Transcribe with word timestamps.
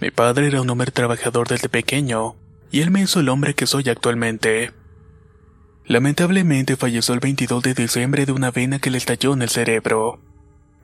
Mi 0.00 0.10
padre 0.10 0.48
era 0.48 0.60
un 0.60 0.70
hombre 0.70 0.90
trabajador 0.90 1.46
desde 1.46 1.68
pequeño, 1.68 2.34
y 2.72 2.80
él 2.80 2.90
me 2.90 3.02
hizo 3.02 3.20
el 3.20 3.28
hombre 3.28 3.54
que 3.54 3.68
soy 3.68 3.88
actualmente. 3.88 4.72
Lamentablemente 5.86 6.76
falleció 6.76 7.14
el 7.14 7.20
22 7.20 7.62
de 7.62 7.74
diciembre 7.74 8.26
de 8.26 8.32
una 8.32 8.50
vena 8.50 8.80
que 8.80 8.90
le 8.90 8.98
estalló 8.98 9.34
en 9.34 9.42
el 9.42 9.50
cerebro. 9.50 10.29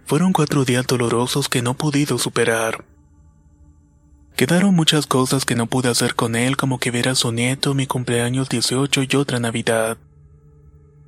Fueron 0.07 0.33
cuatro 0.33 0.65
días 0.65 0.87
dolorosos 0.87 1.49
que 1.49 1.62
no 1.62 1.73
he 1.73 1.75
podido 1.75 2.17
superar. 2.19 2.85
Quedaron 4.37 4.73
muchas 4.73 5.05
cosas 5.09 5.45
que 5.45 5.57
no 5.57 5.67
pude 5.67 5.89
hacer 5.89 6.15
con 6.15 6.37
él, 6.37 6.57
como 6.57 6.79
que 6.79 6.93
ver 6.93 7.09
a 7.09 7.17
su 7.17 7.33
nieto, 7.33 7.75
mi 7.75 7.89
cumpleaños 7.89 8.48
18 8.48 9.03
y 9.03 9.17
otra 9.17 9.41
Navidad. 9.41 9.98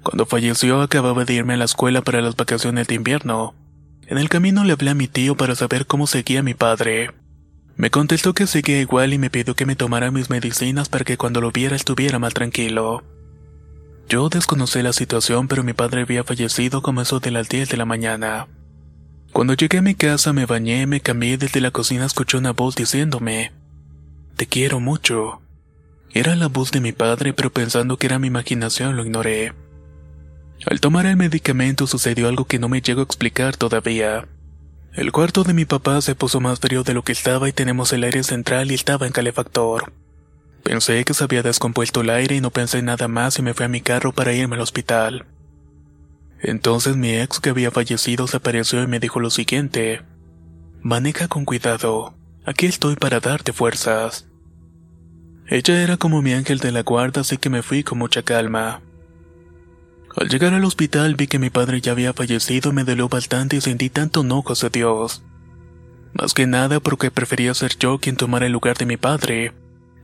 Cuando 0.02 0.26
falleció 0.26 0.82
acababa 0.82 1.24
de 1.24 1.34
irme 1.34 1.54
a 1.54 1.58
la 1.58 1.66
escuela 1.66 2.02
para 2.02 2.20
las 2.20 2.34
vacaciones 2.34 2.88
de 2.88 2.96
invierno. 2.96 3.54
En 4.08 4.18
el 4.18 4.28
camino 4.28 4.64
le 4.64 4.72
hablé 4.72 4.90
a 4.90 4.94
mi 4.94 5.06
tío 5.06 5.36
para 5.36 5.54
saber 5.54 5.86
cómo 5.86 6.08
seguía 6.08 6.42
mi 6.42 6.54
padre. 6.54 7.12
Me 7.76 7.92
contestó 7.92 8.34
que 8.34 8.48
seguía 8.48 8.80
igual 8.80 9.12
y 9.12 9.18
me 9.18 9.30
pidió 9.30 9.54
que 9.54 9.66
me 9.66 9.76
tomara 9.76 10.10
mis 10.10 10.28
medicinas 10.28 10.88
para 10.88 11.04
que 11.04 11.16
cuando 11.16 11.40
lo 11.40 11.52
viera 11.52 11.76
estuviera 11.76 12.18
más 12.18 12.34
tranquilo. 12.34 13.04
Yo 14.08 14.28
desconocí 14.28 14.82
la 14.82 14.92
situación, 14.92 15.46
pero 15.46 15.62
mi 15.62 15.72
padre 15.72 16.02
había 16.02 16.24
fallecido 16.24 16.82
como 16.82 17.02
eso 17.02 17.20
de 17.20 17.30
las 17.30 17.48
10 17.48 17.68
de 17.68 17.76
la 17.76 17.84
mañana. 17.84 18.48
Cuando 19.38 19.54
llegué 19.54 19.78
a 19.78 19.82
mi 19.82 19.94
casa 19.94 20.32
me 20.32 20.46
bañé, 20.46 20.84
me 20.88 21.00
cambié 21.00 21.34
y 21.34 21.36
desde 21.36 21.60
la 21.60 21.70
cocina 21.70 22.06
escuché 22.06 22.36
una 22.36 22.52
voz 22.52 22.74
diciéndome, 22.74 23.52
Te 24.34 24.48
quiero 24.48 24.80
mucho. 24.80 25.40
Era 26.12 26.34
la 26.34 26.48
voz 26.48 26.72
de 26.72 26.80
mi 26.80 26.90
padre, 26.90 27.32
pero 27.32 27.52
pensando 27.52 27.98
que 27.98 28.08
era 28.08 28.18
mi 28.18 28.26
imaginación 28.26 28.96
lo 28.96 29.04
ignoré. 29.04 29.52
Al 30.66 30.80
tomar 30.80 31.06
el 31.06 31.16
medicamento 31.16 31.86
sucedió 31.86 32.26
algo 32.26 32.46
que 32.46 32.58
no 32.58 32.68
me 32.68 32.80
llego 32.80 33.00
a 33.00 33.04
explicar 33.04 33.56
todavía. 33.56 34.26
El 34.92 35.12
cuarto 35.12 35.44
de 35.44 35.54
mi 35.54 35.66
papá 35.66 36.00
se 36.00 36.16
puso 36.16 36.40
más 36.40 36.58
frío 36.58 36.82
de 36.82 36.94
lo 36.94 37.04
que 37.04 37.12
estaba 37.12 37.48
y 37.48 37.52
tenemos 37.52 37.92
el 37.92 38.02
aire 38.02 38.24
central 38.24 38.72
y 38.72 38.74
estaba 38.74 39.06
en 39.06 39.12
calefactor. 39.12 39.92
Pensé 40.64 41.04
que 41.04 41.14
se 41.14 41.22
había 41.22 41.44
descompuesto 41.44 42.00
el 42.00 42.10
aire 42.10 42.34
y 42.34 42.40
no 42.40 42.50
pensé 42.50 42.82
nada 42.82 43.06
más 43.06 43.38
y 43.38 43.42
me 43.42 43.54
fui 43.54 43.66
a 43.66 43.68
mi 43.68 43.82
carro 43.82 44.12
para 44.12 44.32
irme 44.32 44.56
al 44.56 44.62
hospital. 44.62 45.26
Entonces 46.40 46.96
mi 46.96 47.10
ex 47.16 47.40
que 47.40 47.50
había 47.50 47.70
fallecido 47.70 48.26
se 48.26 48.36
apareció 48.36 48.82
y 48.82 48.86
me 48.86 49.00
dijo 49.00 49.20
lo 49.20 49.30
siguiente. 49.30 50.02
Maneja 50.80 51.28
con 51.28 51.44
cuidado. 51.44 52.14
Aquí 52.44 52.66
estoy 52.66 52.96
para 52.96 53.20
darte 53.20 53.52
fuerzas. 53.52 54.28
Ella 55.46 55.82
era 55.82 55.96
como 55.96 56.22
mi 56.22 56.32
ángel 56.32 56.58
de 56.58 56.72
la 56.72 56.82
guarda, 56.82 57.22
así 57.22 57.38
que 57.38 57.50
me 57.50 57.62
fui 57.62 57.82
con 57.82 57.98
mucha 57.98 58.22
calma. 58.22 58.82
Al 60.16 60.28
llegar 60.28 60.54
al 60.54 60.64
hospital 60.64 61.14
vi 61.14 61.26
que 61.26 61.38
mi 61.38 61.50
padre 61.50 61.80
ya 61.80 61.92
había 61.92 62.12
fallecido, 62.12 62.72
me 62.72 62.84
dolió 62.84 63.08
bastante 63.08 63.56
y 63.56 63.60
sentí 63.60 63.88
tanto 63.88 64.20
enojo 64.20 64.52
hacia 64.52 64.68
Dios. 64.68 65.22
Más 66.12 66.34
que 66.34 66.46
nada 66.46 66.80
porque 66.80 67.10
prefería 67.10 67.54
ser 67.54 67.76
yo 67.78 67.98
quien 67.98 68.16
tomara 68.16 68.46
el 68.46 68.52
lugar 68.52 68.76
de 68.76 68.86
mi 68.86 68.96
padre. 68.96 69.52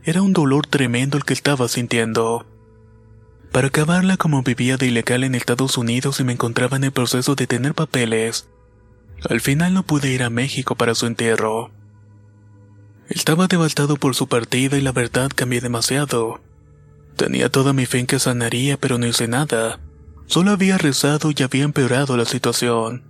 Era 0.03 0.21
un 0.21 0.33
dolor 0.33 0.67
tremendo 0.67 1.17
el 1.17 1.25
que 1.25 1.33
estaba 1.33 1.67
sintiendo. 1.67 2.45
Para 3.55 3.69
acabarla 3.69 4.17
como 4.17 4.43
vivía 4.43 4.75
de 4.75 4.87
ilegal 4.87 5.23
en 5.23 5.33
Estados 5.33 5.77
Unidos 5.77 6.19
y 6.19 6.25
me 6.25 6.33
encontraba 6.33 6.75
en 6.75 6.83
el 6.83 6.91
proceso 6.91 7.35
de 7.35 7.47
tener 7.47 7.73
papeles. 7.73 8.49
Al 9.29 9.39
final 9.39 9.73
no 9.73 9.83
pude 9.83 10.11
ir 10.11 10.23
a 10.23 10.29
México 10.29 10.75
para 10.75 10.93
su 10.93 11.05
entierro. 11.05 11.71
Estaba 13.07 13.47
devastado 13.47 13.95
por 13.95 14.13
su 14.13 14.27
partida 14.27 14.77
y 14.77 14.81
la 14.81 14.91
verdad 14.91 15.31
cambié 15.33 15.61
demasiado. 15.61 16.41
Tenía 17.15 17.47
toda 17.47 17.71
mi 17.71 17.85
fe 17.85 17.99
en 17.99 18.07
que 18.07 18.19
sanaría, 18.19 18.75
pero 18.75 18.97
no 18.97 19.07
hice 19.07 19.29
nada. 19.29 19.79
Solo 20.25 20.51
había 20.51 20.77
rezado 20.77 21.31
y 21.33 21.41
había 21.41 21.63
empeorado 21.63 22.17
la 22.17 22.25
situación. 22.25 23.05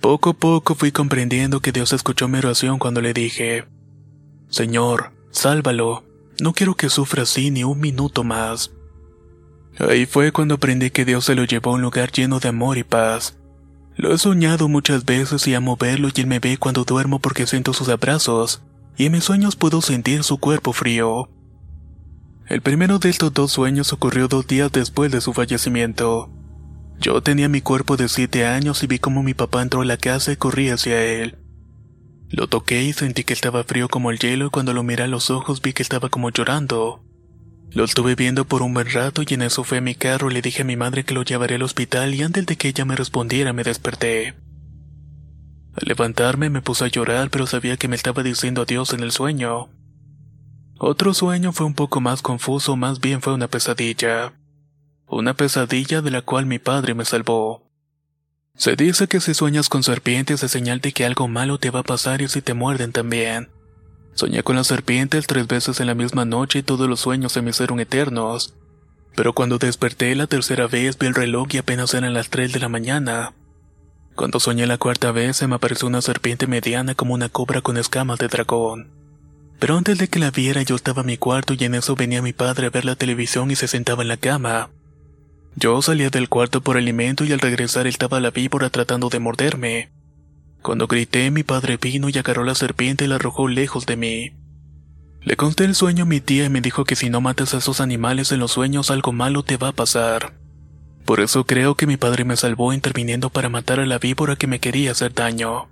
Poco 0.00 0.30
a 0.30 0.34
poco 0.34 0.76
fui 0.76 0.92
comprendiendo 0.92 1.58
que 1.58 1.72
Dios 1.72 1.92
escuchó 1.92 2.28
mi 2.28 2.38
oración 2.38 2.78
cuando 2.78 3.00
le 3.00 3.12
dije, 3.12 3.64
Señor, 4.48 5.10
sálvalo, 5.32 6.04
no 6.40 6.52
quiero 6.52 6.76
que 6.76 6.90
sufra 6.90 7.24
así 7.24 7.50
ni 7.50 7.64
un 7.64 7.80
minuto 7.80 8.22
más. 8.22 8.70
Ahí 9.78 10.06
fue 10.06 10.30
cuando 10.30 10.54
aprendí 10.54 10.90
que 10.90 11.04
Dios 11.04 11.24
se 11.24 11.34
lo 11.34 11.44
llevó 11.44 11.70
a 11.70 11.74
un 11.74 11.82
lugar 11.82 12.12
lleno 12.12 12.38
de 12.38 12.48
amor 12.48 12.78
y 12.78 12.84
paz. 12.84 13.36
Lo 13.96 14.12
he 14.12 14.18
soñado 14.18 14.68
muchas 14.68 15.04
veces 15.04 15.46
y 15.46 15.54
amo 15.54 15.76
verlo 15.76 16.08
y 16.14 16.20
él 16.20 16.26
me 16.26 16.38
ve 16.38 16.58
cuando 16.58 16.84
duermo 16.84 17.18
porque 17.18 17.46
siento 17.46 17.72
sus 17.72 17.88
abrazos, 17.88 18.62
y 18.96 19.06
en 19.06 19.12
mis 19.12 19.24
sueños 19.24 19.56
puedo 19.56 19.82
sentir 19.82 20.22
su 20.22 20.38
cuerpo 20.38 20.72
frío. 20.72 21.28
El 22.48 22.60
primero 22.60 22.98
de 22.98 23.08
estos 23.08 23.32
dos 23.32 23.52
sueños 23.52 23.92
ocurrió 23.92 24.28
dos 24.28 24.46
días 24.46 24.70
después 24.70 25.10
de 25.10 25.20
su 25.20 25.32
fallecimiento. 25.32 26.30
Yo 27.00 27.22
tenía 27.22 27.48
mi 27.48 27.60
cuerpo 27.60 27.96
de 27.96 28.08
siete 28.08 28.46
años 28.46 28.82
y 28.82 28.86
vi 28.86 28.98
como 28.98 29.22
mi 29.22 29.34
papá 29.34 29.62
entró 29.62 29.80
a 29.80 29.84
la 29.84 29.96
casa 29.96 30.32
y 30.32 30.36
corrí 30.36 30.70
hacia 30.70 31.02
él. 31.02 31.38
Lo 32.28 32.48
toqué 32.48 32.82
y 32.82 32.92
sentí 32.92 33.24
que 33.24 33.32
estaba 33.32 33.64
frío 33.64 33.88
como 33.88 34.10
el 34.10 34.18
hielo 34.18 34.46
y 34.46 34.50
cuando 34.50 34.72
lo 34.72 34.82
miré 34.82 35.04
a 35.04 35.08
los 35.08 35.30
ojos 35.30 35.62
vi 35.62 35.72
que 35.72 35.82
estaba 35.82 36.08
como 36.08 36.30
llorando. 36.30 37.02
Lo 37.70 37.84
estuve 37.84 38.14
viendo 38.14 38.44
por 38.44 38.62
un 38.62 38.72
buen 38.74 38.90
rato 38.90 39.22
y 39.26 39.34
en 39.34 39.42
eso 39.42 39.64
fue 39.64 39.78
a 39.78 39.80
mi 39.80 39.94
carro 39.94 40.30
y 40.30 40.34
le 40.34 40.42
dije 40.42 40.62
a 40.62 40.64
mi 40.64 40.76
madre 40.76 41.04
que 41.04 41.14
lo 41.14 41.22
llevaré 41.22 41.56
al 41.56 41.62
hospital 41.62 42.14
y 42.14 42.22
antes 42.22 42.46
de 42.46 42.56
que 42.56 42.68
ella 42.68 42.84
me 42.84 42.96
respondiera 42.96 43.52
me 43.52 43.64
desperté. 43.64 44.34
Al 45.74 45.88
levantarme 45.88 46.50
me 46.50 46.62
puse 46.62 46.84
a 46.84 46.88
llorar 46.88 47.30
pero 47.30 47.46
sabía 47.46 47.76
que 47.76 47.88
me 47.88 47.96
estaba 47.96 48.22
diciendo 48.22 48.62
adiós 48.62 48.92
en 48.92 49.00
el 49.00 49.10
sueño. 49.10 49.70
Otro 50.78 51.14
sueño 51.14 51.52
fue 51.52 51.66
un 51.66 51.74
poco 51.74 52.00
más 52.00 52.22
confuso, 52.22 52.76
más 52.76 53.00
bien 53.00 53.22
fue 53.22 53.34
una 53.34 53.48
pesadilla. 53.48 54.34
Una 55.06 55.34
pesadilla 55.34 56.02
de 56.02 56.10
la 56.10 56.22
cual 56.22 56.46
mi 56.46 56.58
padre 56.58 56.94
me 56.94 57.04
salvó. 57.04 57.70
Se 58.56 58.76
dice 58.76 59.08
que 59.08 59.20
si 59.20 59.34
sueñas 59.34 59.68
con 59.68 59.82
serpientes 59.82 60.42
es 60.42 60.50
señal 60.50 60.80
de 60.80 60.92
que 60.92 61.04
algo 61.04 61.26
malo 61.26 61.58
te 61.58 61.70
va 61.70 61.80
a 61.80 61.84
pasar 61.84 62.22
y 62.22 62.28
si 62.28 62.40
te 62.40 62.54
muerden 62.54 62.92
también. 62.92 63.50
Soñé 64.14 64.42
con 64.42 64.56
las 64.56 64.68
serpientes 64.68 65.26
tres 65.26 65.46
veces 65.48 65.80
en 65.80 65.88
la 65.88 65.94
misma 65.94 66.24
noche 66.24 66.60
y 66.60 66.62
todos 66.62 66.88
los 66.88 67.00
sueños 67.00 67.32
se 67.32 67.42
me 67.42 67.50
hicieron 67.50 67.80
eternos. 67.80 68.54
Pero 69.16 69.32
cuando 69.32 69.58
desperté 69.58 70.14
la 70.14 70.26
tercera 70.26 70.66
vez 70.66 70.98
vi 70.98 71.06
el 71.06 71.14
reloj 71.14 71.48
y 71.52 71.58
apenas 71.58 71.94
eran 71.94 72.14
las 72.14 72.30
3 72.30 72.52
de 72.52 72.60
la 72.60 72.68
mañana. 72.68 73.34
Cuando 74.14 74.38
soñé 74.38 74.66
la 74.66 74.78
cuarta 74.78 75.10
vez 75.10 75.36
se 75.36 75.48
me 75.48 75.56
apareció 75.56 75.88
una 75.88 76.00
serpiente 76.00 76.46
mediana 76.46 76.94
como 76.94 77.14
una 77.14 77.28
cobra 77.28 77.60
con 77.60 77.76
escamas 77.76 78.18
de 78.18 78.28
dragón. 78.28 78.90
Pero 79.58 79.76
antes 79.76 79.98
de 79.98 80.08
que 80.08 80.20
la 80.20 80.30
viera 80.30 80.62
yo 80.62 80.76
estaba 80.76 81.00
en 81.00 81.06
mi 81.06 81.16
cuarto 81.16 81.54
y 81.54 81.64
en 81.64 81.74
eso 81.74 81.96
venía 81.96 82.22
mi 82.22 82.32
padre 82.32 82.66
a 82.66 82.70
ver 82.70 82.84
la 82.84 82.96
televisión 82.96 83.50
y 83.50 83.56
se 83.56 83.68
sentaba 83.68 84.02
en 84.02 84.08
la 84.08 84.16
cama. 84.16 84.70
Yo 85.56 85.80
salía 85.82 86.10
del 86.10 86.28
cuarto 86.28 86.60
por 86.60 86.76
alimento 86.76 87.24
y 87.24 87.32
al 87.32 87.40
regresar 87.40 87.86
estaba 87.86 88.20
la 88.20 88.30
víbora 88.30 88.70
tratando 88.70 89.08
de 89.08 89.20
morderme. 89.20 89.92
Cuando 90.64 90.86
grité 90.86 91.30
mi 91.30 91.42
padre 91.42 91.76
vino 91.76 92.08
y 92.08 92.16
agarró 92.16 92.42
la 92.42 92.54
serpiente 92.54 93.04
y 93.04 93.06
la 93.06 93.16
arrojó 93.16 93.48
lejos 93.48 93.84
de 93.84 93.98
mí. 93.98 94.32
Le 95.20 95.36
conté 95.36 95.66
el 95.66 95.74
sueño 95.74 96.04
a 96.04 96.06
mi 96.06 96.22
tía 96.22 96.46
y 96.46 96.48
me 96.48 96.62
dijo 96.62 96.86
que 96.86 96.96
si 96.96 97.10
no 97.10 97.20
matas 97.20 97.52
a 97.52 97.58
esos 97.58 97.82
animales 97.82 98.32
en 98.32 98.40
los 98.40 98.52
sueños 98.52 98.90
algo 98.90 99.12
malo 99.12 99.42
te 99.42 99.58
va 99.58 99.68
a 99.68 99.72
pasar. 99.72 100.32
Por 101.04 101.20
eso 101.20 101.44
creo 101.44 101.74
que 101.74 101.86
mi 101.86 101.98
padre 101.98 102.24
me 102.24 102.38
salvó 102.38 102.72
interviniendo 102.72 103.28
para 103.28 103.50
matar 103.50 103.78
a 103.78 103.84
la 103.84 103.98
víbora 103.98 104.36
que 104.36 104.46
me 104.46 104.58
quería 104.58 104.92
hacer 104.92 105.12
daño. 105.12 105.68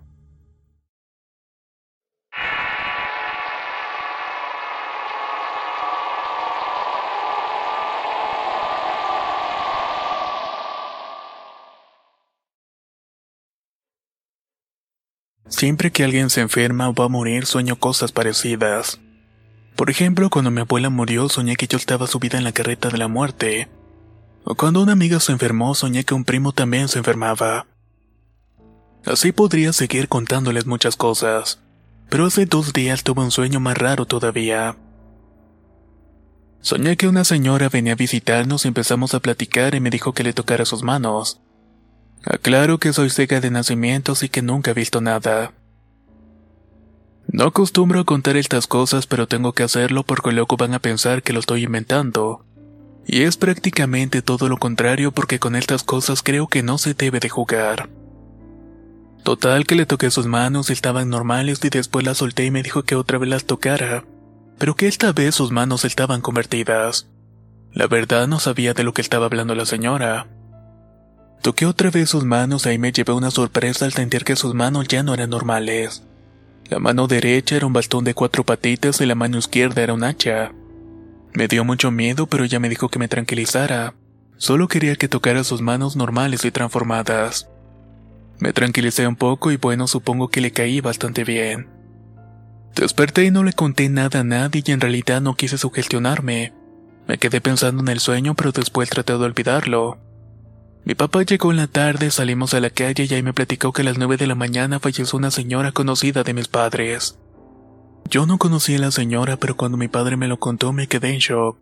Siempre 15.52 15.92
que 15.92 16.02
alguien 16.02 16.30
se 16.30 16.40
enferma 16.40 16.88
o 16.88 16.94
va 16.94 17.04
a 17.04 17.08
morir 17.08 17.44
sueño 17.44 17.76
cosas 17.76 18.10
parecidas. 18.10 18.98
Por 19.76 19.90
ejemplo, 19.90 20.30
cuando 20.30 20.50
mi 20.50 20.62
abuela 20.62 20.88
murió 20.88 21.28
soñé 21.28 21.56
que 21.56 21.66
yo 21.66 21.76
estaba 21.76 22.06
subida 22.06 22.38
en 22.38 22.44
la 22.44 22.52
carreta 22.52 22.88
de 22.88 22.96
la 22.96 23.06
muerte. 23.06 23.68
O 24.44 24.54
cuando 24.54 24.82
una 24.82 24.92
amiga 24.92 25.20
se 25.20 25.30
enfermó 25.30 25.74
soñé 25.74 26.04
que 26.04 26.14
un 26.14 26.24
primo 26.24 26.52
también 26.52 26.88
se 26.88 26.98
enfermaba. 26.98 27.66
Así 29.04 29.30
podría 29.30 29.74
seguir 29.74 30.08
contándoles 30.08 30.66
muchas 30.66 30.96
cosas, 30.96 31.60
pero 32.08 32.24
hace 32.24 32.46
dos 32.46 32.72
días 32.72 33.04
tuve 33.04 33.22
un 33.22 33.30
sueño 33.30 33.60
más 33.60 33.76
raro 33.76 34.06
todavía. 34.06 34.76
Soñé 36.62 36.96
que 36.96 37.08
una 37.08 37.24
señora 37.24 37.68
venía 37.68 37.92
a 37.92 37.96
visitarnos 37.96 38.64
y 38.64 38.68
empezamos 38.68 39.14
a 39.14 39.20
platicar 39.20 39.74
y 39.74 39.80
me 39.80 39.90
dijo 39.90 40.14
que 40.14 40.24
le 40.24 40.32
tocara 40.32 40.64
sus 40.64 40.82
manos. 40.82 41.42
Aclaro 42.24 42.78
que 42.78 42.92
soy 42.92 43.10
ciega 43.10 43.40
de 43.40 43.50
nacimiento 43.50 44.14
y 44.20 44.28
que 44.28 44.42
nunca 44.42 44.70
he 44.70 44.74
visto 44.74 45.00
nada. 45.00 45.52
No 47.26 47.44
acostumbro 47.44 48.04
contar 48.04 48.36
estas 48.36 48.66
cosas, 48.66 49.06
pero 49.06 49.26
tengo 49.26 49.52
que 49.52 49.62
hacerlo 49.62 50.02
porque 50.04 50.32
luego 50.32 50.56
van 50.56 50.74
a 50.74 50.78
pensar 50.78 51.22
que 51.22 51.32
lo 51.32 51.40
estoy 51.40 51.64
inventando. 51.64 52.44
Y 53.06 53.22
es 53.22 53.36
prácticamente 53.36 54.22
todo 54.22 54.48
lo 54.48 54.58
contrario 54.58 55.12
porque 55.12 55.38
con 55.38 55.56
estas 55.56 55.82
cosas 55.82 56.22
creo 56.22 56.46
que 56.46 56.62
no 56.62 56.78
se 56.78 56.94
debe 56.94 57.18
de 57.20 57.28
jugar. 57.28 57.88
Total 59.24 59.66
que 59.66 59.76
le 59.76 59.86
toqué 59.86 60.10
sus 60.10 60.26
manos 60.26 60.70
estaban 60.70 61.08
normales 61.08 61.60
y 61.64 61.70
después 61.70 62.04
las 62.04 62.18
solté 62.18 62.44
y 62.44 62.50
me 62.50 62.62
dijo 62.62 62.82
que 62.82 62.96
otra 62.96 63.18
vez 63.18 63.30
las 63.30 63.44
tocara, 63.44 64.04
pero 64.58 64.74
que 64.74 64.88
esta 64.88 65.12
vez 65.12 65.34
sus 65.34 65.50
manos 65.52 65.84
estaban 65.84 66.20
convertidas. 66.20 67.08
La 67.72 67.86
verdad 67.86 68.28
no 68.28 68.40
sabía 68.40 68.74
de 68.74 68.84
lo 68.84 68.92
que 68.92 69.00
estaba 69.00 69.26
hablando 69.26 69.54
la 69.54 69.64
señora. 69.64 70.26
Toqué 71.42 71.66
otra 71.66 71.90
vez 71.90 72.08
sus 72.08 72.24
manos 72.24 72.64
y 72.64 72.68
ahí 72.68 72.78
me 72.78 72.92
llevé 72.92 73.12
una 73.12 73.32
sorpresa 73.32 73.84
al 73.84 73.92
sentir 73.92 74.22
que 74.22 74.36
sus 74.36 74.54
manos 74.54 74.86
ya 74.86 75.02
no 75.02 75.12
eran 75.12 75.30
normales. 75.30 76.04
La 76.70 76.78
mano 76.78 77.08
derecha 77.08 77.56
era 77.56 77.66
un 77.66 77.72
bastón 77.72 78.04
de 78.04 78.14
cuatro 78.14 78.44
patitas 78.44 79.00
y 79.00 79.06
la 79.06 79.16
mano 79.16 79.38
izquierda 79.38 79.82
era 79.82 79.92
un 79.92 80.04
hacha. 80.04 80.52
Me 81.34 81.48
dio 81.48 81.64
mucho 81.64 81.90
miedo, 81.90 82.28
pero 82.28 82.44
ella 82.44 82.60
me 82.60 82.68
dijo 82.68 82.88
que 82.88 83.00
me 83.00 83.08
tranquilizara. 83.08 83.94
Solo 84.36 84.68
quería 84.68 84.94
que 84.94 85.08
tocara 85.08 85.42
sus 85.42 85.62
manos 85.62 85.96
normales 85.96 86.44
y 86.44 86.52
transformadas. 86.52 87.48
Me 88.38 88.52
tranquilicé 88.52 89.08
un 89.08 89.16
poco 89.16 89.50
y 89.50 89.56
bueno, 89.56 89.88
supongo 89.88 90.28
que 90.28 90.40
le 90.40 90.52
caí 90.52 90.80
bastante 90.80 91.24
bien. 91.24 91.68
Desperté 92.76 93.24
y 93.24 93.30
no 93.32 93.42
le 93.42 93.52
conté 93.52 93.88
nada 93.88 94.20
a 94.20 94.24
nadie 94.24 94.62
y 94.64 94.70
en 94.70 94.80
realidad 94.80 95.20
no 95.20 95.34
quise 95.34 95.58
sugestionarme. 95.58 96.52
Me 97.08 97.18
quedé 97.18 97.40
pensando 97.40 97.82
en 97.82 97.88
el 97.88 97.98
sueño, 97.98 98.34
pero 98.34 98.52
después 98.52 98.88
traté 98.90 99.12
de 99.12 99.24
olvidarlo. 99.24 99.98
Mi 100.84 100.96
papá 100.96 101.22
llegó 101.22 101.52
en 101.52 101.58
la 101.58 101.68
tarde, 101.68 102.10
salimos 102.10 102.54
a 102.54 102.60
la 102.60 102.70
calle 102.70 103.06
y 103.08 103.14
ahí 103.14 103.22
me 103.22 103.32
platicó 103.32 103.72
que 103.72 103.82
a 103.82 103.84
las 103.84 103.98
nueve 103.98 104.16
de 104.16 104.26
la 104.26 104.34
mañana 104.34 104.80
falleció 104.80 105.16
una 105.16 105.30
señora 105.30 105.70
conocida 105.70 106.24
de 106.24 106.34
mis 106.34 106.48
padres. 106.48 107.18
Yo 108.10 108.26
no 108.26 108.36
conocí 108.38 108.74
a 108.74 108.80
la 108.80 108.90
señora, 108.90 109.36
pero 109.36 109.56
cuando 109.56 109.78
mi 109.78 109.86
padre 109.86 110.16
me 110.16 110.26
lo 110.26 110.38
contó 110.38 110.72
me 110.72 110.88
quedé 110.88 111.10
en 111.10 111.20
shock. 111.20 111.58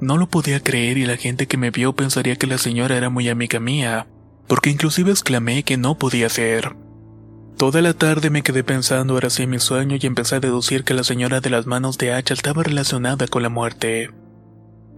No 0.00 0.16
lo 0.16 0.28
podía 0.28 0.60
creer 0.60 0.98
y 0.98 1.06
la 1.06 1.16
gente 1.16 1.46
que 1.46 1.56
me 1.56 1.70
vio 1.70 1.92
pensaría 1.92 2.34
que 2.34 2.48
la 2.48 2.58
señora 2.58 2.96
era 2.96 3.08
muy 3.08 3.28
amiga 3.28 3.60
mía, 3.60 4.08
porque 4.48 4.70
inclusive 4.70 5.12
exclamé 5.12 5.62
que 5.62 5.76
no 5.76 5.96
podía 5.96 6.28
ser. 6.28 6.74
Toda 7.56 7.82
la 7.82 7.94
tarde 7.94 8.30
me 8.30 8.42
quedé 8.42 8.64
pensando 8.64 9.14
ahora 9.14 9.30
sí 9.30 9.46
mi 9.46 9.60
sueño 9.60 9.96
y 10.00 10.06
empecé 10.06 10.34
a 10.36 10.40
deducir 10.40 10.82
que 10.82 10.92
la 10.92 11.04
señora 11.04 11.40
de 11.40 11.50
las 11.50 11.66
manos 11.66 11.98
de 11.98 12.12
hacha 12.12 12.34
estaba 12.34 12.64
relacionada 12.64 13.28
con 13.28 13.44
la 13.44 13.48
muerte. 13.48 14.10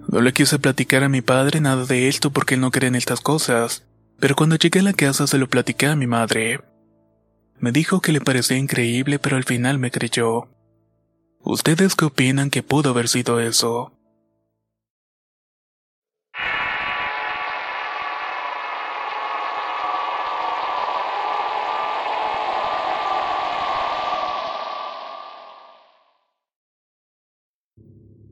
No 0.08 0.20
le 0.20 0.32
quise 0.32 0.58
platicar 0.58 1.02
a 1.02 1.08
mi 1.08 1.20
padre 1.20 1.60
nada 1.60 1.84
de 1.84 2.08
esto 2.08 2.30
porque 2.30 2.56
no 2.56 2.70
cree 2.70 2.88
en 2.88 2.94
estas 2.94 3.20
cosas, 3.20 3.84
pero 4.20 4.36
cuando 4.36 4.56
llegué 4.56 4.80
a 4.80 4.84
la 4.84 4.92
casa 4.92 5.26
se 5.26 5.38
lo 5.38 5.48
platicé 5.48 5.86
a 5.86 5.96
mi 5.96 6.06
madre. 6.06 6.60
Me 7.58 7.72
dijo 7.72 8.00
que 8.00 8.12
le 8.12 8.20
parecía 8.20 8.56
increíble, 8.56 9.18
pero 9.18 9.36
al 9.36 9.44
final 9.44 9.78
me 9.78 9.90
creyó. 9.90 10.48
¿Ustedes 11.40 11.94
qué 11.94 12.04
opinan 12.04 12.50
que 12.50 12.62
pudo 12.62 12.90
haber 12.90 13.08
sido 13.08 13.40
eso? 13.40 13.95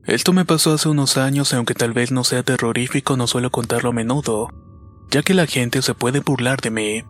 Esto 0.06 0.34
me 0.34 0.44
pasó 0.44 0.74
hace 0.74 0.88
unos 0.90 1.16
años 1.16 1.52
y 1.52 1.56
aunque 1.56 1.74
tal 1.74 1.94
vez 1.94 2.12
no 2.12 2.24
sea 2.24 2.42
terrorífico 2.42 3.16
no 3.16 3.26
suelo 3.26 3.50
contarlo 3.50 3.88
a 3.88 3.92
menudo, 3.94 4.50
ya 5.10 5.22
que 5.22 5.32
la 5.32 5.46
gente 5.46 5.80
se 5.80 5.94
puede 5.94 6.20
burlar 6.20 6.60
de 6.60 6.70
mí. 6.70 7.04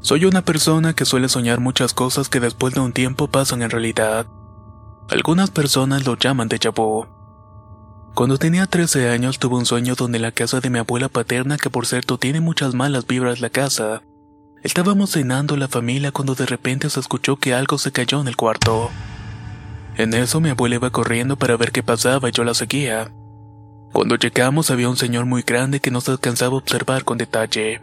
Soy 0.00 0.24
una 0.24 0.42
persona 0.42 0.94
que 0.94 1.04
suele 1.04 1.28
soñar 1.28 1.60
muchas 1.60 1.94
cosas 1.94 2.28
que 2.28 2.40
después 2.40 2.74
de 2.74 2.80
un 2.80 2.92
tiempo 2.92 3.28
pasan 3.28 3.62
en 3.62 3.70
realidad. 3.70 4.26
Algunas 5.08 5.50
personas 5.50 6.06
lo 6.06 6.16
llaman 6.16 6.48
de 6.48 6.58
vu. 6.74 7.06
Cuando 8.14 8.36
tenía 8.36 8.66
13 8.66 9.10
años 9.10 9.38
tuve 9.38 9.56
un 9.56 9.66
sueño 9.66 9.94
donde 9.94 10.18
la 10.18 10.32
casa 10.32 10.60
de 10.60 10.70
mi 10.70 10.80
abuela 10.80 11.08
paterna, 11.08 11.56
que 11.56 11.70
por 11.70 11.86
cierto 11.86 12.18
tiene 12.18 12.40
muchas 12.40 12.74
malas 12.74 13.06
vibras 13.06 13.40
la 13.40 13.50
casa, 13.50 14.02
estábamos 14.64 15.10
cenando 15.10 15.56
la 15.56 15.68
familia 15.68 16.10
cuando 16.10 16.34
de 16.34 16.46
repente 16.46 16.90
se 16.90 16.98
escuchó 16.98 17.36
que 17.36 17.54
algo 17.54 17.78
se 17.78 17.92
cayó 17.92 18.20
en 18.20 18.26
el 18.26 18.36
cuarto. 18.36 18.90
En 19.98 20.14
eso 20.14 20.40
mi 20.40 20.48
abuela 20.48 20.76
iba 20.76 20.90
corriendo 20.90 21.36
para 21.36 21.56
ver 21.56 21.72
qué 21.72 21.82
pasaba 21.82 22.28
y 22.28 22.32
yo 22.32 22.44
la 22.44 22.54
seguía. 22.54 23.10
Cuando 23.92 24.14
llegamos 24.14 24.70
había 24.70 24.88
un 24.88 24.96
señor 24.96 25.26
muy 25.26 25.42
grande 25.42 25.80
que 25.80 25.90
no 25.90 26.00
se 26.00 26.12
alcanzaba 26.12 26.54
a 26.54 26.58
observar 26.58 27.02
con 27.02 27.18
detalle, 27.18 27.80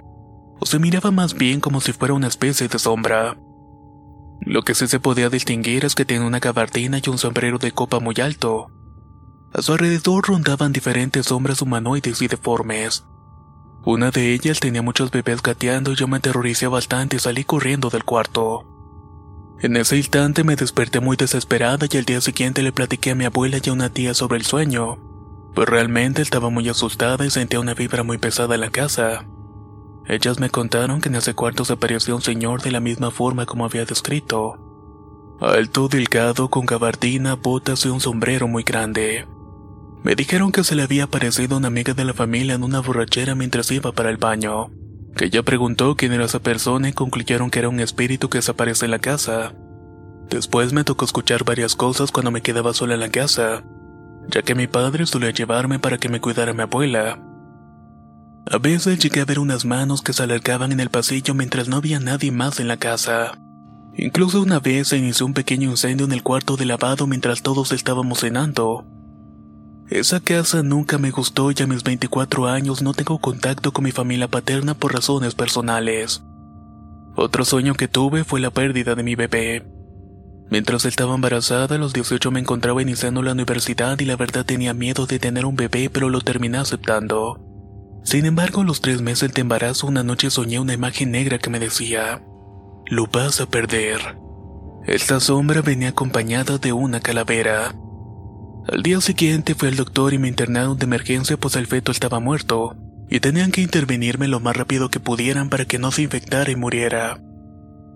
o 0.57 0.65
se 0.65 0.79
miraba 0.79 1.12
más 1.12 1.33
bien 1.33 1.59
como 1.59 1.81
si 1.81 1.91
fuera 1.91 2.13
una 2.13 2.27
especie 2.27 2.69
de 2.69 2.79
sombra. 2.79 3.38
Lo 4.39 4.62
que 4.62 4.75
sí 4.75 4.88
se 4.88 5.01
podía 5.01 5.29
distinguir 5.29 5.83
es 5.83 5.94
que 5.94 6.06
tenía 6.06 6.25
una 6.25 6.39
gabardina 6.39 7.01
y 7.03 7.09
un 7.09 7.17
sombrero 7.17 7.57
de 7.57 7.73
copa 7.73 8.00
muy 8.00 8.15
alto. 8.21 8.67
A 9.53 9.62
su 9.62 9.73
alrededor 9.73 10.25
rondaban 10.25 10.71
diferentes 10.71 11.25
sombras 11.25 11.62
humanoides 11.62 12.21
y 12.21 12.29
deformes. 12.29 13.03
Una 13.83 14.12
de 14.12 14.33
ellas 14.33 14.62
tenía 14.62 14.81
muchos 14.81 15.12
bebés 15.12 15.44
gateando 15.44 15.91
y 15.91 15.95
yo 15.95 16.07
me 16.07 16.17
aterroricé 16.17 16.67
bastante 16.67 17.17
y 17.17 17.19
salí 17.19 17.44
corriendo 17.44 17.89
del 17.89 18.06
cuarto. 18.06 18.75
En 19.62 19.78
ese 19.78 19.96
instante 19.96 20.44
me 20.44 20.56
desperté 20.56 21.00
muy 21.00 21.16
desesperada 21.16 21.88
y 21.90 21.98
al 21.98 22.06
día 22.06 22.19
siguiente 22.19 22.62
le 22.62 22.74
platiqué 22.74 23.12
a 23.12 23.16
mi 23.16 23.25
abuela 23.25 23.57
y 23.63 23.69
a 23.69 23.74
una 23.74 23.90
tía 23.90 24.13
sobre 24.13 24.38
el 24.38 24.46
sueño, 24.46 24.98
pues 25.54 25.69
realmente 25.69 26.22
estaba 26.22 26.50
muy 26.50 26.68
asustada 26.68 27.25
y 27.25 27.30
sentía 27.30 27.62
una 27.62 27.74
vibra 27.74 28.04
muy 28.04 28.18
pesada 28.18 28.56
en 28.56 28.62
la 28.62 28.69
casa. 28.69 29.25
Ellas 30.07 30.40
me 30.40 30.50
contaron 30.50 31.00
que 31.00 31.10
en 31.10 31.16
ese 31.16 31.34
cuarto 31.34 31.63
se 31.63 31.74
apareció 31.74 32.16
un 32.16 32.22
señor 32.22 32.62
de 32.62 32.72
la 32.72 32.81
misma 32.81 33.12
forma 33.12 33.46
como 33.46 33.66
había 33.66 33.86
descrito. 33.86 34.60
Alto, 35.40 35.88
delgado, 35.88 36.50
con 36.50 36.66
gabardina, 36.66 37.36
botas 37.36 37.86
y 37.86 37.90
un 37.90 38.01
sombrero 38.01 38.48
muy 38.48 38.63
grande. 38.63 39.25
Me 40.04 40.16
dijeron 40.16 40.51
que 40.51 40.63
se 40.63 40.75
le 40.75 40.84
había 40.84 41.06
aparecido 41.06 41.58
una 41.58 41.68
amiga 41.68 41.94
de 41.94 42.06
la 42.06 42.13
familia 42.13 42.56
en 42.56 42.63
una 42.63 42.81
borrachera 42.81 43.36
mientras 43.36 43.72
iba 43.72 43.91
para 43.94 44.10
el 44.10 44.18
baño 44.18 44.70
que 45.15 45.25
ella 45.25 45.43
preguntó 45.43 45.95
quién 45.95 46.13
era 46.13 46.25
esa 46.25 46.39
persona 46.39 46.89
y 46.89 46.93
concluyeron 46.93 47.50
que 47.50 47.60
era 47.60 47.69
un 47.69 47.79
espíritu 47.79 48.29
que 48.29 48.39
desaparece 48.39 48.86
en 48.86 48.91
la 48.91 49.00
casa. 49.00 49.53
Después 50.29 50.74
me 50.74 50.84
tocó 50.84 51.05
escuchar 51.05 51.43
varias 51.43 51.75
cosas 51.75 52.12
cuando 52.12 52.31
me 52.31 52.41
quedaba 52.41 52.74
sola 52.74 52.95
en 52.95 53.00
la 53.00 53.10
casa, 53.10 53.63
ya 54.29 54.41
que 54.41 54.55
mi 54.55 54.67
padre 54.67 55.05
solía 55.05 55.31
llevarme 55.31 55.79
para 55.79 55.98
que 55.98 56.10
me 56.10 56.19
cuidara 56.19 56.53
mi 56.53 56.62
abuela. 56.62 57.19
A 58.51 58.57
veces 58.57 59.00
llegué 59.00 59.22
a 59.22 59.25
ver 59.25 59.39
unas 59.39 59.65
manos 59.65 60.01
que 60.01 60.13
se 60.13 60.24
alargaban 60.24 60.72
en 60.72 60.79
el 60.79 60.89
pasillo 60.89 61.34
mientras 61.34 61.67
no 61.67 61.77
había 61.77 62.00
nadie 62.00 62.31
más 62.31 62.60
en 62.60 62.67
la 62.67 62.77
casa. 62.77 63.38
Incluso 63.98 64.41
una 64.41 64.60
vez 64.60 64.89
se 64.89 64.98
inició 64.98 65.25
un 65.25 65.34
pequeño 65.34 65.69
incendio 65.69 66.05
en 66.05 66.12
el 66.12 66.22
cuarto 66.22 66.57
de 66.57 66.65
lavado 66.65 67.07
mientras 67.07 67.41
todos 67.41 67.72
estábamos 67.72 68.19
cenando. 68.19 68.86
Esa 69.89 70.20
casa 70.20 70.63
nunca 70.63 70.98
me 70.98 71.12
gustó 71.12 71.51
y 71.51 71.62
a 71.62 71.68
mis 71.68 71.84
24 71.84 72.48
años 72.48 72.82
no 72.82 72.94
tengo 72.94 73.20
contacto 73.20 73.72
con 73.72 73.84
mi 73.84 73.92
familia 73.92 74.27
paterna 74.27 74.74
por 74.74 74.94
razones 74.94 75.36
personales. 75.36 76.24
Otro 77.15 77.46
sueño 77.46 77.75
que 77.75 77.88
tuve 77.88 78.24
fue 78.24 78.39
la 78.39 78.50
pérdida 78.50 78.96
de 78.96 79.04
mi 79.04 79.13
bebé. 79.13 79.63
Mientras 80.50 80.86
estaba 80.86 81.13
embarazada, 81.13 81.75
a 81.75 81.77
los 81.77 81.94
18 81.94 82.32
me 82.32 82.39
encontraba 82.39 82.82
iniciando 82.82 83.22
la 83.22 83.34
universidad 83.34 84.00
y 84.00 84.06
la 84.06 84.15
verdad 84.15 84.44
tenía 84.44 84.74
miedo 84.74 85.06
de 85.06 85.20
tener 85.20 85.46
un 85.46 85.56
bebé, 85.56 85.89
pero 85.92 86.10
lo 86.10 86.22
terminé 86.22 86.58
aceptando. 86.58 87.39
Sin 88.04 88.25
embargo, 88.25 88.62
a 88.62 88.65
los 88.65 88.82
tres 88.82 89.01
meses 89.01 89.34
de 89.34 89.42
embarazo, 89.42 89.88
una 89.88 90.04
noche 90.04 90.30
soñé 90.30 90.60
una 90.60 90.74
imagen 90.74 91.12
negra 91.12 91.38
que 91.38 91.50
me 91.50 91.60
decía, 91.60 92.24
lo 92.88 93.08
vas 93.08 93.39
a 93.39 93.46
perder. 93.46 94.18
Esta 94.86 95.20
sombra 95.20 95.62
venía 95.62 95.89
acompañada 95.89 96.58
de 96.58 96.74
una 96.74 97.00
calavera. 97.00 97.75
Al 98.67 98.81
día 98.81 99.00
siguiente 99.00 99.53
fue 99.53 99.67
al 99.67 99.75
doctor 99.75 100.13
y 100.13 100.17
me 100.17 100.27
internaron 100.27 100.77
de 100.77 100.86
emergencia 100.86 101.38
pues 101.38 101.55
el 101.55 101.67
feto 101.67 101.91
estaba 101.91 102.19
muerto, 102.19 102.75
y 103.10 103.19
tenían 103.19 103.51
que 103.51 103.62
intervenirme 103.62 104.27
lo 104.27 104.39
más 104.39 104.57
rápido 104.57 104.89
que 104.89 105.00
pudieran 105.00 105.50
para 105.50 105.65
que 105.65 105.77
no 105.77 105.91
se 105.91 106.01
infectara 106.01 106.50
y 106.50 106.55
muriera. 106.55 107.19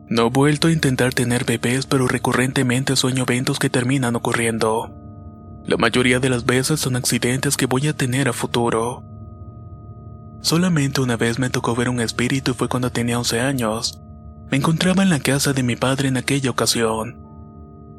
No 0.07 0.27
he 0.27 0.29
vuelto 0.29 0.67
a 0.67 0.71
intentar 0.71 1.13
tener 1.13 1.45
bebés, 1.45 1.87
pero 1.87 2.07
recurrentemente 2.07 2.95
sueño 2.95 3.23
eventos 3.23 3.57
que 3.57 3.69
terminan 3.69 4.15
ocurriendo. 4.15 4.95
La 5.65 5.77
mayoría 5.77 6.19
de 6.19 6.29
las 6.29 6.45
veces 6.45 6.79
son 6.79 6.95
accidentes 6.95 7.57
que 7.57 7.65
voy 7.65 7.87
a 7.87 7.93
tener 7.93 8.27
a 8.27 8.33
futuro. 8.33 9.03
Solamente 10.41 11.01
una 11.01 11.17
vez 11.17 11.37
me 11.37 11.49
tocó 11.49 11.75
ver 11.75 11.89
un 11.89 11.99
espíritu 11.99 12.51
y 12.51 12.53
fue 12.53 12.69
cuando 12.69 12.91
tenía 12.91 13.19
11 13.19 13.41
años. 13.41 14.01
Me 14.49 14.57
encontraba 14.57 15.03
en 15.03 15.09
la 15.09 15.19
casa 15.19 15.53
de 15.53 15.63
mi 15.63 15.75
padre 15.75 16.07
en 16.07 16.17
aquella 16.17 16.49
ocasión. 16.49 17.28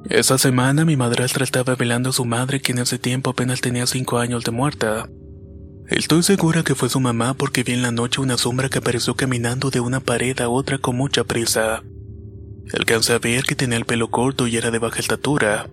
Esa 0.08 0.38
semana 0.38 0.84
mi 0.84 0.96
madrastra 0.96 1.44
estaba 1.44 1.74
velando 1.74 2.10
a 2.10 2.12
su 2.12 2.24
madre 2.24 2.60
que 2.60 2.72
en 2.72 2.78
ese 2.78 2.98
tiempo 2.98 3.30
apenas 3.30 3.60
tenía 3.60 3.86
cinco 3.86 4.18
años 4.18 4.44
de 4.44 4.50
muerta. 4.50 5.08
Estoy 5.88 6.22
segura 6.22 6.62
que 6.62 6.74
fue 6.74 6.88
su 6.88 7.00
mamá 7.00 7.34
porque 7.34 7.64
vi 7.64 7.72
en 7.72 7.82
la 7.82 7.90
noche 7.90 8.20
una 8.20 8.38
sombra 8.38 8.68
que 8.68 8.78
apareció 8.78 9.14
caminando 9.14 9.70
de 9.70 9.80
una 9.80 10.00
pared 10.00 10.40
a 10.40 10.48
otra 10.48 10.78
con 10.78 10.96
mucha 10.96 11.24
prisa. 11.24 11.82
Alcancé 12.72 13.12
a 13.12 13.18
ver 13.18 13.44
que 13.44 13.56
tenía 13.56 13.76
el 13.76 13.84
pelo 13.84 14.08
corto 14.10 14.46
y 14.46 14.56
era 14.56 14.70
de 14.70 14.78
baja 14.78 15.00
estatura. 15.00 15.68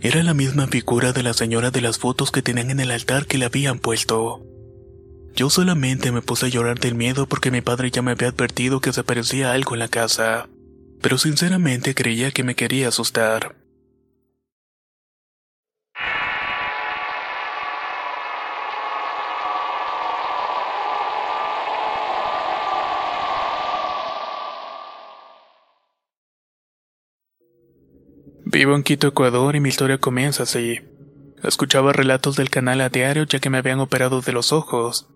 Era 0.00 0.22
la 0.22 0.34
misma 0.34 0.66
figura 0.66 1.12
de 1.12 1.22
la 1.22 1.34
señora 1.34 1.70
de 1.70 1.80
las 1.80 1.98
fotos 1.98 2.30
que 2.30 2.42
tenían 2.42 2.70
en 2.70 2.80
el 2.80 2.90
altar 2.90 3.26
que 3.26 3.38
le 3.38 3.44
habían 3.44 3.78
puesto. 3.78 4.42
Yo 5.34 5.50
solamente 5.50 6.12
me 6.12 6.22
puse 6.22 6.46
a 6.46 6.48
llorar 6.48 6.78
del 6.78 6.94
miedo 6.94 7.26
porque 7.26 7.50
mi 7.50 7.60
padre 7.60 7.90
ya 7.90 8.02
me 8.02 8.12
había 8.12 8.28
advertido 8.28 8.80
que 8.80 8.92
se 8.92 9.00
aparecía 9.00 9.52
algo 9.52 9.74
en 9.74 9.80
la 9.80 9.88
casa, 9.88 10.48
pero 11.00 11.18
sinceramente 11.18 11.94
creía 11.94 12.30
que 12.30 12.44
me 12.44 12.54
quería 12.54 12.88
asustar. 12.88 13.56
Vivo 28.52 28.74
en 28.74 28.82
Quito, 28.82 29.06
Ecuador 29.06 29.54
y 29.54 29.60
mi 29.60 29.68
historia 29.68 29.98
comienza 29.98 30.42
así. 30.42 30.80
Escuchaba 31.42 31.92
relatos 31.92 32.34
del 32.34 32.50
canal 32.50 32.80
a 32.80 32.88
diario 32.88 33.22
ya 33.22 33.38
que 33.38 33.48
me 33.48 33.58
habían 33.58 33.78
operado 33.78 34.22
de 34.22 34.32
los 34.32 34.52
ojos. 34.52 35.08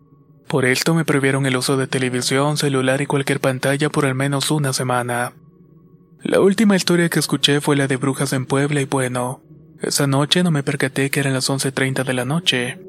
Por 0.47 0.65
esto 0.65 0.95
me 0.95 1.05
prohibieron 1.05 1.45
el 1.45 1.57
uso 1.57 1.77
de 1.77 1.89
televisión, 1.89 2.57
celular 2.57 3.01
y 3.01 3.07
cualquier 3.07 3.41
pantalla 3.41 3.91
por 3.91 4.07
al 4.07 4.15
menos 4.15 4.53
una 4.53 4.73
semana. 4.73 5.33
La 6.25 6.41
última 6.41 6.75
historia 6.75 7.09
que 7.09 7.19
escuché 7.19 7.61
fue 7.61 7.77
la 7.77 7.87
de 7.87 7.97
brujas 7.97 8.33
en 8.33 8.47
Puebla 8.47 8.81
y 8.81 8.87
bueno, 8.87 9.43
esa 9.83 10.07
noche 10.07 10.43
no 10.43 10.51
me 10.51 10.63
percaté 10.63 11.11
que 11.11 11.21
eran 11.21 11.35
las 11.35 11.51
11.30 11.51 12.03
de 12.03 12.15
la 12.15 12.25
noche. 12.25 12.81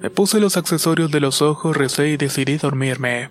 Me 0.00 0.08
puse 0.08 0.38
los 0.38 0.56
accesorios 0.56 1.10
de 1.10 1.20
los 1.20 1.42
ojos, 1.42 1.76
recé 1.76 2.08
y 2.10 2.16
decidí 2.16 2.56
dormirme. 2.56 3.30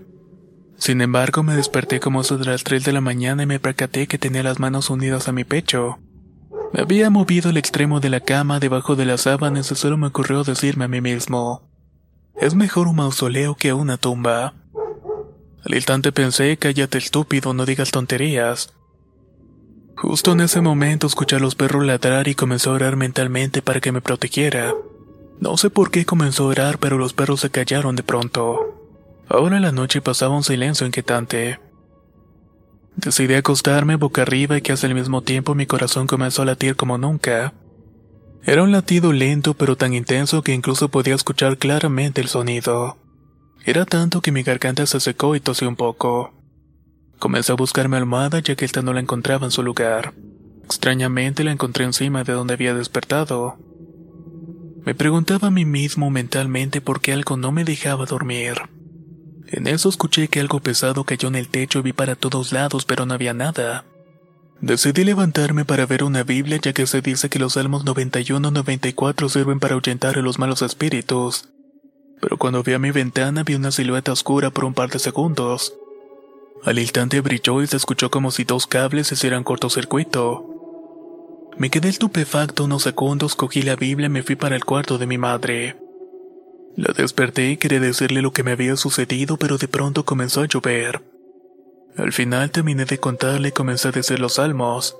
Sin 0.77 0.99
embargo, 0.99 1.41
me 1.41 1.55
desperté 1.55 2.01
como 2.01 2.21
eso 2.21 2.37
de 2.37 2.45
las 2.45 2.65
3 2.65 2.83
de 2.83 2.91
la 2.91 3.01
mañana 3.01 3.43
y 3.43 3.45
me 3.45 3.61
percaté 3.61 4.07
que 4.07 4.17
tenía 4.17 4.43
las 4.43 4.59
manos 4.59 4.89
unidas 4.89 5.29
a 5.29 5.31
mi 5.31 5.45
pecho. 5.45 5.99
Me 6.73 6.81
había 6.81 7.09
movido 7.09 7.49
el 7.49 7.57
extremo 7.57 8.01
de 8.01 8.09
la 8.09 8.19
cama 8.19 8.59
debajo 8.59 8.97
de 8.97 9.05
las 9.05 9.21
sábanas 9.21 9.71
y 9.71 9.75
solo 9.75 9.97
me 9.97 10.07
ocurrió 10.07 10.43
decirme 10.43 10.85
a 10.85 10.89
mí 10.89 10.99
mismo, 10.99 11.65
es 12.35 12.53
mejor 12.53 12.89
un 12.89 12.97
mausoleo 12.97 13.55
que 13.55 13.71
una 13.71 13.97
tumba. 13.97 14.53
Al 15.63 15.73
instante 15.73 16.11
pensé, 16.11 16.57
cállate 16.57 16.97
estúpido, 16.97 17.53
no 17.53 17.65
digas 17.65 17.91
tonterías. 17.91 18.73
Justo 19.97 20.33
en 20.33 20.41
ese 20.41 20.61
momento 20.61 21.07
escuché 21.07 21.37
a 21.37 21.39
los 21.39 21.55
perros 21.55 21.85
ladrar 21.85 22.27
y 22.27 22.35
comenzó 22.35 22.71
a 22.71 22.73
orar 22.73 22.97
mentalmente 22.97 23.61
para 23.61 23.79
que 23.79 23.91
me 23.91 24.01
protegiera. 24.01 24.73
No 25.39 25.57
sé 25.57 25.69
por 25.69 25.89
qué 25.89 26.05
comenzó 26.05 26.43
a 26.43 26.47
orar, 26.47 26.77
pero 26.79 26.97
los 26.97 27.13
perros 27.13 27.41
se 27.41 27.49
callaron 27.49 27.95
de 27.95 28.03
pronto. 28.03 28.75
Ahora 29.29 29.59
la 29.59 29.71
noche 29.71 30.01
pasaba 30.01 30.35
un 30.35 30.43
silencio 30.43 30.85
inquietante. 30.85 31.59
Decidí 32.95 33.33
acostarme 33.33 33.95
boca 33.95 34.21
arriba 34.21 34.57
y 34.57 34.61
que 34.61 34.73
al 34.73 34.95
mismo 34.95 35.21
tiempo 35.21 35.55
mi 35.55 35.65
corazón 35.65 36.07
comenzó 36.07 36.41
a 36.41 36.45
latir 36.45 36.75
como 36.75 36.97
nunca. 36.97 37.53
Era 38.43 38.63
un 38.63 38.71
latido 38.71 39.11
lento 39.11 39.53
pero 39.55 39.75
tan 39.75 39.93
intenso 39.93 40.43
que 40.43 40.53
incluso 40.53 40.89
podía 40.89 41.15
escuchar 41.15 41.57
claramente 41.57 42.21
el 42.21 42.27
sonido. 42.27 42.97
Era 43.65 43.85
tanto 43.85 44.21
que 44.21 44.31
mi 44.31 44.43
garganta 44.43 44.85
se 44.85 44.99
secó 44.99 45.35
y 45.35 45.39
tosí 45.39 45.65
un 45.65 45.75
poco. 45.75 46.34
Comencé 47.19 47.51
a 47.51 47.55
buscar 47.55 47.89
mi 47.89 47.97
almohada 47.97 48.39
ya 48.39 48.55
que 48.55 48.65
esta 48.65 48.81
no 48.81 48.93
la 48.93 48.99
encontraba 48.99 49.45
en 49.45 49.51
su 49.51 49.63
lugar. 49.63 50.13
Extrañamente 50.63 51.43
la 51.43 51.51
encontré 51.51 51.85
encima 51.85 52.23
de 52.23 52.33
donde 52.33 52.55
había 52.55 52.73
despertado. 52.73 53.57
Me 54.85 54.93
preguntaba 54.93 55.47
a 55.47 55.51
mí 55.51 55.65
mismo 55.65 56.09
mentalmente 56.09 56.81
por 56.81 57.01
qué 57.01 57.13
algo 57.13 57.37
no 57.37 57.51
me 57.51 57.63
dejaba 57.63 58.05
dormir. 58.05 58.53
En 59.47 59.67
eso 59.67 59.89
escuché 59.89 60.27
que 60.27 60.39
algo 60.39 60.59
pesado 60.59 61.03
cayó 61.03 61.27
en 61.27 61.35
el 61.35 61.49
techo 61.49 61.79
y 61.79 61.81
vi 61.83 61.93
para 61.93 62.15
todos 62.15 62.51
lados, 62.51 62.85
pero 62.85 63.05
no 63.05 63.13
había 63.13 63.33
nada. 63.33 63.85
Decidí 64.61 65.03
levantarme 65.03 65.65
para 65.65 65.85
ver 65.85 66.03
una 66.03 66.23
Biblia 66.23 66.59
ya 66.61 66.73
que 66.73 66.87
se 66.87 67.01
dice 67.01 67.29
que 67.29 67.39
los 67.39 67.53
Salmos 67.53 67.83
91 67.83 68.47
y 68.47 68.51
94 68.51 69.29
sirven 69.29 69.59
para 69.59 69.75
ahuyentar 69.75 70.17
a 70.17 70.21
los 70.21 70.39
malos 70.39 70.61
espíritus. 70.61 71.49
Pero 72.21 72.37
cuando 72.37 72.63
vi 72.63 72.73
a 72.73 72.79
mi 72.79 72.91
ventana 72.91 73.43
vi 73.43 73.55
una 73.55 73.71
silueta 73.71 74.11
oscura 74.11 74.49
por 74.49 74.65
un 74.65 74.73
par 74.73 74.89
de 74.89 74.99
segundos. 74.99 75.73
Al 76.65 76.79
instante 76.79 77.21
brilló 77.21 77.61
y 77.61 77.67
se 77.67 77.77
escuchó 77.77 78.09
como 78.09 78.31
si 78.31 78.43
dos 78.43 78.65
cables 78.65 79.11
hicieran 79.11 79.43
cortocircuito. 79.43 80.49
Me 81.57 81.69
quedé 81.69 81.89
estupefacto 81.89 82.63
unos 82.63 82.81
segundos, 82.81 83.35
cogí 83.35 83.61
la 83.61 83.75
Biblia 83.75 84.07
y 84.07 84.09
me 84.09 84.23
fui 84.23 84.35
para 84.35 84.55
el 84.55 84.65
cuarto 84.65 84.97
de 84.97 85.05
mi 85.05 85.19
madre. 85.19 85.77
La 86.75 86.91
desperté 86.91 87.51
y 87.51 87.57
quería 87.57 87.79
decirle 87.79 88.23
lo 88.23 88.33
que 88.33 88.43
me 88.43 88.51
había 88.51 88.75
sucedido, 88.77 89.37
pero 89.37 89.59
de 89.59 89.67
pronto 89.67 90.05
comenzó 90.05 90.41
a 90.41 90.47
llover. 90.47 91.03
Al 91.97 92.11
final 92.11 92.49
terminé 92.49 92.85
de 92.85 92.97
contarle 92.97 93.49
y 93.49 93.51
comencé 93.51 93.89
a 93.89 93.91
decir 93.91 94.19
los 94.19 94.33
salmos. 94.33 94.97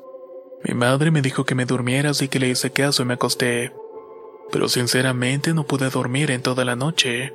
Mi 0.63 0.75
madre 0.75 1.10
me 1.10 1.24
dijo 1.24 1.45
que 1.45 1.55
me 1.55 1.65
durmiera, 1.65 2.12
así 2.12 2.27
que 2.27 2.39
le 2.39 2.48
hice 2.48 2.72
caso 2.72 3.01
y 3.01 3.05
me 3.07 3.15
acosté. 3.15 3.74
Pero 4.51 4.69
sinceramente 4.69 5.53
no 5.55 5.65
pude 5.65 5.89
dormir 5.89 6.29
en 6.29 6.43
toda 6.43 6.63
la 6.63 6.75
noche. 6.75 7.34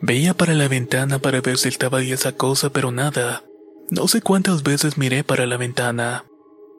Veía 0.00 0.34
para 0.34 0.54
la 0.54 0.68
ventana 0.68 1.18
para 1.18 1.40
ver 1.40 1.58
si 1.58 1.68
estaba 1.68 1.98
ahí 1.98 2.12
esa 2.12 2.32
cosa, 2.32 2.70
pero 2.70 2.90
nada. 2.90 3.44
No 3.90 4.08
sé 4.08 4.20
cuántas 4.22 4.62
veces 4.62 4.98
miré 4.98 5.24
para 5.24 5.46
la 5.46 5.56
ventana, 5.56 6.24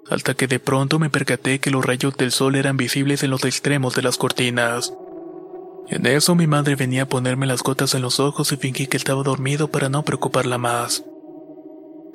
hasta 0.09 0.33
que 0.33 0.47
de 0.47 0.59
pronto 0.59 0.99
me 0.99 1.09
percaté 1.09 1.59
que 1.59 1.71
los 1.71 1.85
rayos 1.85 2.17
del 2.17 2.31
sol 2.31 2.55
eran 2.55 2.77
visibles 2.77 3.23
en 3.23 3.31
los 3.31 3.45
extremos 3.45 3.95
de 3.95 4.01
las 4.01 4.17
cortinas. 4.17 4.93
En 5.87 6.05
eso 6.07 6.33
mi 6.35 6.47
madre 6.47 6.75
venía 6.75 7.03
a 7.03 7.09
ponerme 7.09 7.45
las 7.45 7.61
gotas 7.61 7.93
en 7.93 8.01
los 8.01 8.19
ojos 8.19 8.51
y 8.51 8.57
fingí 8.57 8.87
que 8.87 8.97
estaba 8.97 9.21
dormido 9.23 9.69
para 9.69 9.87
no 9.89 10.03
preocuparla 10.03 10.57
más. 10.57 11.03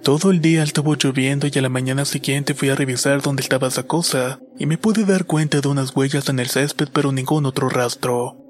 Todo 0.02 0.30
el 0.30 0.40
día 0.40 0.62
estuvo 0.62 0.94
lloviendo 0.96 1.46
y 1.46 1.58
a 1.58 1.62
la 1.62 1.68
mañana 1.68 2.04
siguiente 2.04 2.54
fui 2.54 2.70
a 2.70 2.74
revisar 2.74 3.20
dónde 3.22 3.42
estaba 3.42 3.68
esa 3.68 3.82
cosa 3.84 4.40
y 4.58 4.66
me 4.66 4.78
pude 4.78 5.04
dar 5.04 5.26
cuenta 5.26 5.60
de 5.60 5.68
unas 5.68 5.94
huellas 5.94 6.28
en 6.28 6.40
el 6.40 6.48
césped 6.48 6.88
pero 6.92 7.12
ningún 7.12 7.46
otro 7.46 7.68
rastro. 7.68 8.49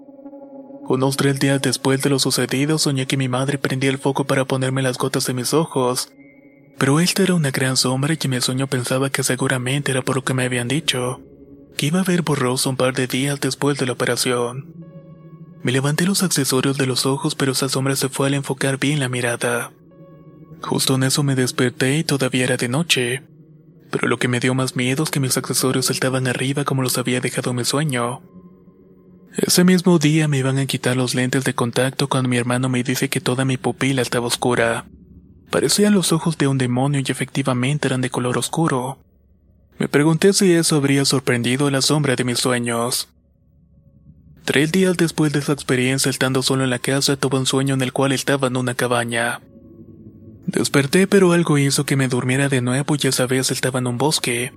Unos 0.91 1.17
tres 1.17 1.39
días 1.39 1.63
después 1.63 2.03
de 2.03 2.11
lo 2.11 2.19
sucedido 2.19 2.77
soñé 2.77 3.07
que 3.07 3.17
mi 3.17 3.29
madre 3.29 3.59
prendía 3.59 3.91
el 3.91 3.99
foco 3.99 4.25
para 4.25 4.45
ponerme 4.45 4.83
las 4.83 4.99
gotas 4.99 5.29
en 5.29 5.37
mis 5.37 5.55
ojos, 5.55 6.11
pero 6.79 6.99
esta 6.99 7.23
era 7.23 7.35
una 7.35 7.53
gran 7.53 7.77
sombra 7.77 8.15
y 8.15 8.19
en 8.21 8.31
mi 8.33 8.41
sueño 8.41 8.67
pensaba 8.67 9.09
que 9.09 9.23
seguramente 9.23 9.93
era 9.93 10.03
por 10.03 10.17
lo 10.17 10.25
que 10.25 10.35
me 10.35 10.43
habían 10.43 10.67
dicho, 10.67 11.21
que 11.77 11.87
iba 11.87 12.01
a 12.01 12.03
ver 12.03 12.23
borroso 12.23 12.71
un 12.71 12.77
par 12.77 12.93
de 12.93 13.07
días 13.07 13.39
después 13.39 13.79
de 13.79 13.87
la 13.87 13.93
operación. 13.93 14.75
Me 15.63 15.71
levanté 15.71 16.07
los 16.07 16.25
accesorios 16.25 16.77
de 16.77 16.87
los 16.87 17.07
ojos, 17.07 17.37
pero 17.37 17.53
esa 17.53 17.69
sombra 17.69 17.95
se 17.95 18.09
fue 18.09 18.27
al 18.27 18.35
enfocar 18.35 18.81
bien 18.81 18.99
la 18.99 19.09
mirada. 19.09 19.71
Justo 20.61 20.97
en 20.97 21.05
eso 21.05 21.23
me 21.23 21.37
desperté 21.37 21.99
y 21.99 22.03
todavía 22.03 22.43
era 22.43 22.57
de 22.57 22.69
noche. 22.69 23.23
Pero 23.93 24.09
lo 24.09 24.19
que 24.19 24.27
me 24.27 24.41
dio 24.41 24.55
más 24.55 24.75
miedo 24.75 25.05
es 25.05 25.11
que 25.11 25.21
mis 25.21 25.37
accesorios 25.37 25.87
saltaban 25.87 26.27
arriba 26.27 26.65
como 26.65 26.83
los 26.83 26.99
había 26.99 27.21
dejado 27.21 27.53
mi 27.53 27.65
sueño. 27.65 28.23
Ese 29.37 29.63
mismo 29.63 29.99
día 29.99 30.27
me 30.27 30.39
iban 30.39 30.59
a 30.59 30.67
quitar 30.67 30.97
los 30.97 31.15
lentes 31.15 31.45
de 31.45 31.55
contacto 31.55 32.09
cuando 32.09 32.29
mi 32.29 32.37
hermano 32.37 32.69
me 32.69 32.83
dice 32.83 33.09
que 33.09 33.21
toda 33.21 33.45
mi 33.45 33.57
pupila 33.57 34.03
estaba 34.03 34.27
oscura. 34.27 34.87
Parecían 35.51 35.95
los 35.95 36.13
ojos 36.13 36.37
de 36.37 36.49
un 36.49 36.59
demonio 36.59 37.01
y 37.05 37.11
efectivamente 37.11 37.87
eran 37.87 38.01
de 38.01 38.11
color 38.11 38.39
oscuro. 38.39 38.99
Me 39.79 39.89
pregunté 39.89 40.33
si 40.33 40.53
eso 40.53 40.77
habría 40.77 41.05
sorprendido 41.05 41.71
la 41.71 41.81
sombra 41.81 42.17
de 42.17 42.25
mis 42.25 42.39
sueños. 42.39 43.09
Tres 44.45 44.73
días 44.73 44.97
después 44.97 45.33
de 45.33 45.39
esa 45.39 45.53
experiencia 45.53 46.11
estando 46.11 46.43
solo 46.43 46.65
en 46.65 46.71
la 46.71 46.81
casa 46.81 47.17
tuve 47.17 47.39
un 47.39 47.47
sueño 47.47 47.75
en 47.75 47.83
el 47.83 47.93
cual 47.93 48.11
estaba 48.13 48.49
en 48.49 48.57
una 48.57 48.75
cabaña. 48.75 49.41
Desperté 50.47 51.07
pero 51.07 51.33
algo 51.33 51.57
hizo 51.57 51.87
que 51.87 51.97
me 51.97 52.09
durmiera 52.09 52.49
de 52.49 52.63
nuevo 52.63 52.97
y 53.01 53.07
esa 53.07 53.27
vez 53.27 53.53
estaba 53.53 53.79
en 53.79 53.87
un 53.87 53.97
bosque. 53.97 54.53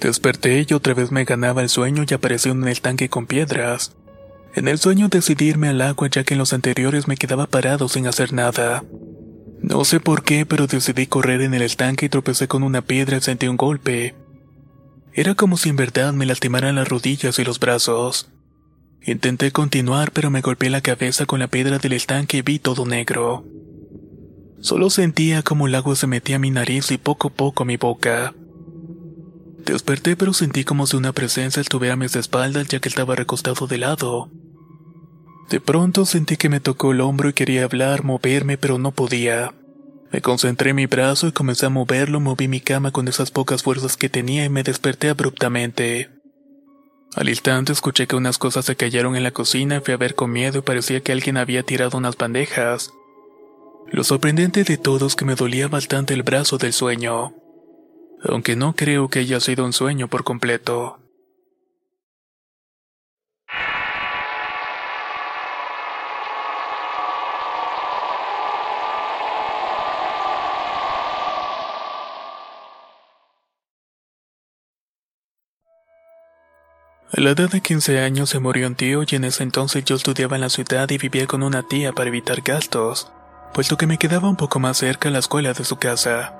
Desperté 0.00 0.66
y 0.68 0.74
otra 0.74 0.94
vez 0.94 1.12
me 1.12 1.24
ganaba 1.24 1.62
el 1.62 1.68
sueño 1.68 2.04
y 2.08 2.14
apareció 2.14 2.50
en 2.50 2.66
el 2.66 2.80
tanque 2.80 3.08
con 3.08 3.26
piedras. 3.26 3.94
En 4.54 4.68
el 4.68 4.78
sueño 4.78 5.08
decidí 5.08 5.46
irme 5.46 5.68
al 5.68 5.80
agua 5.80 6.08
ya 6.08 6.24
que 6.24 6.34
en 6.34 6.38
los 6.38 6.52
anteriores 6.52 7.06
me 7.06 7.16
quedaba 7.16 7.46
parado 7.46 7.88
sin 7.88 8.06
hacer 8.06 8.32
nada. 8.32 8.84
No 9.60 9.84
sé 9.84 10.00
por 10.00 10.22
qué, 10.22 10.46
pero 10.46 10.66
decidí 10.66 11.06
correr 11.06 11.42
en 11.42 11.54
el 11.54 11.62
estanque 11.62 12.06
y 12.06 12.08
tropecé 12.08 12.48
con 12.48 12.62
una 12.62 12.82
piedra 12.82 13.18
y 13.18 13.20
sentí 13.20 13.48
un 13.48 13.56
golpe. 13.56 14.14
Era 15.12 15.34
como 15.34 15.56
si 15.56 15.68
en 15.68 15.76
verdad 15.76 16.12
me 16.12 16.26
lastimaran 16.26 16.76
las 16.76 16.88
rodillas 16.88 17.38
y 17.38 17.44
los 17.44 17.58
brazos. 17.58 18.30
Intenté 19.02 19.52
continuar, 19.52 20.12
pero 20.12 20.30
me 20.30 20.40
golpeé 20.40 20.70
la 20.70 20.80
cabeza 20.80 21.26
con 21.26 21.40
la 21.40 21.48
piedra 21.48 21.78
del 21.78 21.92
estanque 21.92 22.38
y 22.38 22.42
vi 22.42 22.58
todo 22.58 22.86
negro. 22.86 23.44
Solo 24.60 24.90
sentía 24.90 25.42
como 25.42 25.66
el 25.66 25.74
agua 25.74 25.94
se 25.96 26.06
metía 26.06 26.36
a 26.36 26.40
mi 26.40 26.50
nariz 26.50 26.90
y 26.90 26.98
poco 26.98 27.28
a 27.28 27.32
poco 27.32 27.62
a 27.62 27.66
mi 27.66 27.76
boca. 27.76 28.34
Desperté 29.58 30.16
pero 30.16 30.32
sentí 30.32 30.64
como 30.64 30.86
si 30.86 30.96
una 30.96 31.12
presencia 31.12 31.60
estuviera 31.60 31.94
a 31.94 31.96
mis 31.96 32.16
espaldas 32.16 32.68
ya 32.68 32.80
que 32.80 32.88
estaba 32.88 33.16
recostado 33.16 33.66
de 33.66 33.78
lado. 33.78 34.30
De 35.50 35.60
pronto 35.60 36.04
sentí 36.04 36.36
que 36.36 36.48
me 36.48 36.60
tocó 36.60 36.92
el 36.92 37.00
hombro 37.00 37.28
y 37.28 37.32
quería 37.32 37.64
hablar, 37.64 38.04
moverme, 38.04 38.58
pero 38.58 38.78
no 38.78 38.92
podía. 38.92 39.54
Me 40.12 40.22
concentré 40.22 40.70
en 40.70 40.76
mi 40.76 40.86
brazo 40.86 41.26
y 41.26 41.32
comencé 41.32 41.66
a 41.66 41.70
moverlo, 41.70 42.20
moví 42.20 42.48
mi 42.48 42.60
cama 42.60 42.92
con 42.92 43.08
esas 43.08 43.30
pocas 43.30 43.62
fuerzas 43.62 43.96
que 43.96 44.08
tenía 44.08 44.44
y 44.44 44.48
me 44.48 44.62
desperté 44.62 45.10
abruptamente. 45.10 46.10
Al 47.14 47.28
instante 47.28 47.72
escuché 47.72 48.06
que 48.06 48.16
unas 48.16 48.38
cosas 48.38 48.64
se 48.64 48.76
cayeron 48.76 49.16
en 49.16 49.22
la 49.22 49.32
cocina 49.32 49.76
y 49.76 49.80
fui 49.80 49.94
a 49.94 49.98
ver 49.98 50.14
con 50.14 50.30
miedo 50.30 50.58
y 50.58 50.62
parecía 50.62 51.00
que 51.00 51.12
alguien 51.12 51.36
había 51.36 51.62
tirado 51.62 51.98
unas 51.98 52.16
bandejas. 52.16 52.92
Lo 53.90 54.04
sorprendente 54.04 54.64
de 54.64 54.76
todo 54.76 55.06
es 55.06 55.16
que 55.16 55.24
me 55.24 55.34
dolía 55.34 55.68
bastante 55.68 56.12
el 56.14 56.22
brazo 56.22 56.58
del 56.58 56.74
sueño, 56.74 57.34
aunque 58.22 58.56
no 58.56 58.74
creo 58.74 59.08
que 59.08 59.20
haya 59.20 59.40
sido 59.40 59.64
un 59.64 59.72
sueño 59.72 60.08
por 60.08 60.24
completo. 60.24 60.98
A 77.10 77.20
la 77.20 77.30
edad 77.30 77.50
de 77.50 77.62
15 77.62 78.00
años 78.00 78.30
se 78.30 78.38
murió 78.38 78.66
un 78.66 78.76
tío 78.76 79.02
y 79.02 79.16
en 79.16 79.24
ese 79.24 79.42
entonces 79.42 79.84
yo 79.84 79.96
estudiaba 79.96 80.36
en 80.36 80.42
la 80.42 80.50
ciudad 80.50 80.88
y 80.90 80.98
vivía 80.98 81.26
con 81.26 81.42
una 81.42 81.62
tía 81.62 81.92
para 81.92 82.08
evitar 82.08 82.42
gastos, 82.42 83.10
puesto 83.54 83.76
que 83.76 83.86
me 83.86 83.98
quedaba 83.98 84.28
un 84.28 84.36
poco 84.36 84.60
más 84.60 84.76
cerca 84.76 85.08
a 85.08 85.12
la 85.12 85.18
escuela 85.18 85.52
de 85.52 85.64
su 85.64 85.78
casa. 85.78 86.37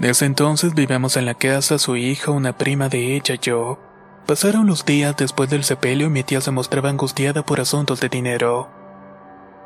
Ese 0.00 0.26
entonces 0.26 0.74
vivíamos 0.74 1.16
en 1.16 1.24
la 1.24 1.34
casa 1.34 1.78
su 1.78 1.96
hija, 1.96 2.30
una 2.30 2.56
prima 2.56 2.88
de 2.88 3.14
ella 3.14 3.34
y 3.34 3.38
yo. 3.38 3.78
Pasaron 4.26 4.66
los 4.66 4.84
días 4.84 5.16
después 5.16 5.50
del 5.50 5.64
sepelio 5.64 6.08
y 6.08 6.10
mi 6.10 6.22
tía 6.24 6.40
se 6.40 6.50
mostraba 6.50 6.88
angustiada 6.88 7.44
por 7.44 7.60
asuntos 7.60 8.00
de 8.00 8.08
dinero. 8.08 8.68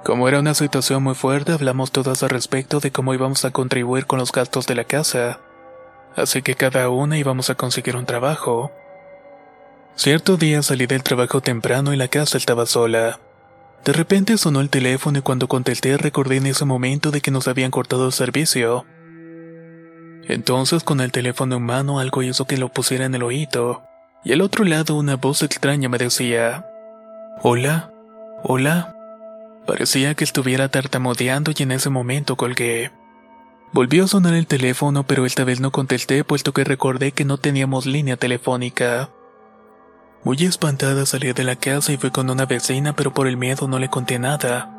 Como 0.05 0.29
era 0.29 0.41
una 0.41 0.55
situación 0.55 1.03
muy 1.03 1.15
fuerte, 1.15 1.53
hablamos 1.53 1.93
todas 1.93 2.23
al 2.23 2.31
respecto 2.31 2.81
de 2.81 2.91
cómo 2.91 3.15
íbamos 3.15 3.45
a 3.45 3.51
contribuir 3.51 4.07
con 4.07 4.19
los 4.19 4.33
gastos 4.33 4.67
de 4.67 4.75
la 4.75 4.85
casa. 4.85 5.41
Así 6.15 6.43
que 6.43 6.55
cada 6.55 6.89
una 6.89 7.19
íbamos 7.19 7.51
a 7.51 7.55
conseguir 7.55 7.97
un 7.97 8.07
trabajo. 8.07 8.71
Cierto 9.97 10.37
día 10.37 10.63
salí 10.63 10.87
del 10.87 11.03
trabajo 11.03 11.41
temprano 11.41 11.93
y 11.93 11.97
la 11.97 12.09
casa 12.09 12.37
estaba 12.37 12.67
sola. 12.67 13.19
De 13.85 13.93
repente 13.93 14.37
sonó 14.39 14.61
el 14.61 14.71
teléfono 14.71 15.19
y 15.19 15.23
cuando 15.23 15.49
contesté 15.49 15.97
recordé 15.97 16.37
en 16.37 16.47
ese 16.47 16.65
momento 16.65 17.11
de 17.11 17.21
que 17.21 17.31
nos 17.31 17.49
habían 17.49 17.71
cortado 17.71 18.07
el 18.07 18.13
servicio. 18.13 18.85
Entonces 20.27 20.83
con 20.83 21.01
el 21.01 21.13
teléfono 21.13 21.57
en 21.57 21.63
mano 21.63 21.99
algo 21.99 22.23
hizo 22.23 22.47
que 22.47 22.59
lo 22.59 22.69
pusiera 22.69 23.05
en 23.05 23.15
el 23.15 23.23
oído, 23.23 23.83
y 24.25 24.33
al 24.33 24.41
otro 24.41 24.65
lado 24.65 24.95
una 24.97 25.17
voz 25.17 25.43
extraña 25.43 25.89
me 25.89 25.99
decía, 25.99 26.67
Hola, 27.43 27.93
hola. 28.43 28.95
Parecía 29.67 30.15
que 30.15 30.25
estuviera 30.25 30.69
tartamudeando 30.69 31.53
y 31.57 31.63
en 31.63 31.73
ese 31.73 31.91
momento 31.91 32.37
colgué. 32.37 32.91
Volvió 33.73 34.05
a 34.05 34.09
sonar 34.09 34.35
el 34.35 34.47
teléfono 34.47 35.05
pero 35.05 35.27
esta 35.27 35.45
vez 35.45 35.61
no 35.61 35.71
contesté 35.71 36.25
puesto 36.25 36.53
que 36.53 36.65
recordé 36.65 37.13
que 37.13 37.25
no 37.25 37.39
teníamos 37.39 37.87
línea 37.87 38.17
telefónica. 38.17 39.11
Muy 40.25 40.39
espantada 40.45 41.07
salí 41.07 41.33
de 41.33 41.45
la 41.45 41.57
casa 41.57 41.93
y 41.93 41.97
fui 41.97 42.11
con 42.11 42.29
una 42.29 42.45
vecina, 42.45 42.95
pero 42.97 43.15
por 43.15 43.29
el 43.29 43.37
miedo 43.37 43.69
no 43.69 43.79
le 43.79 43.89
conté 43.89 44.19
nada. 44.19 44.75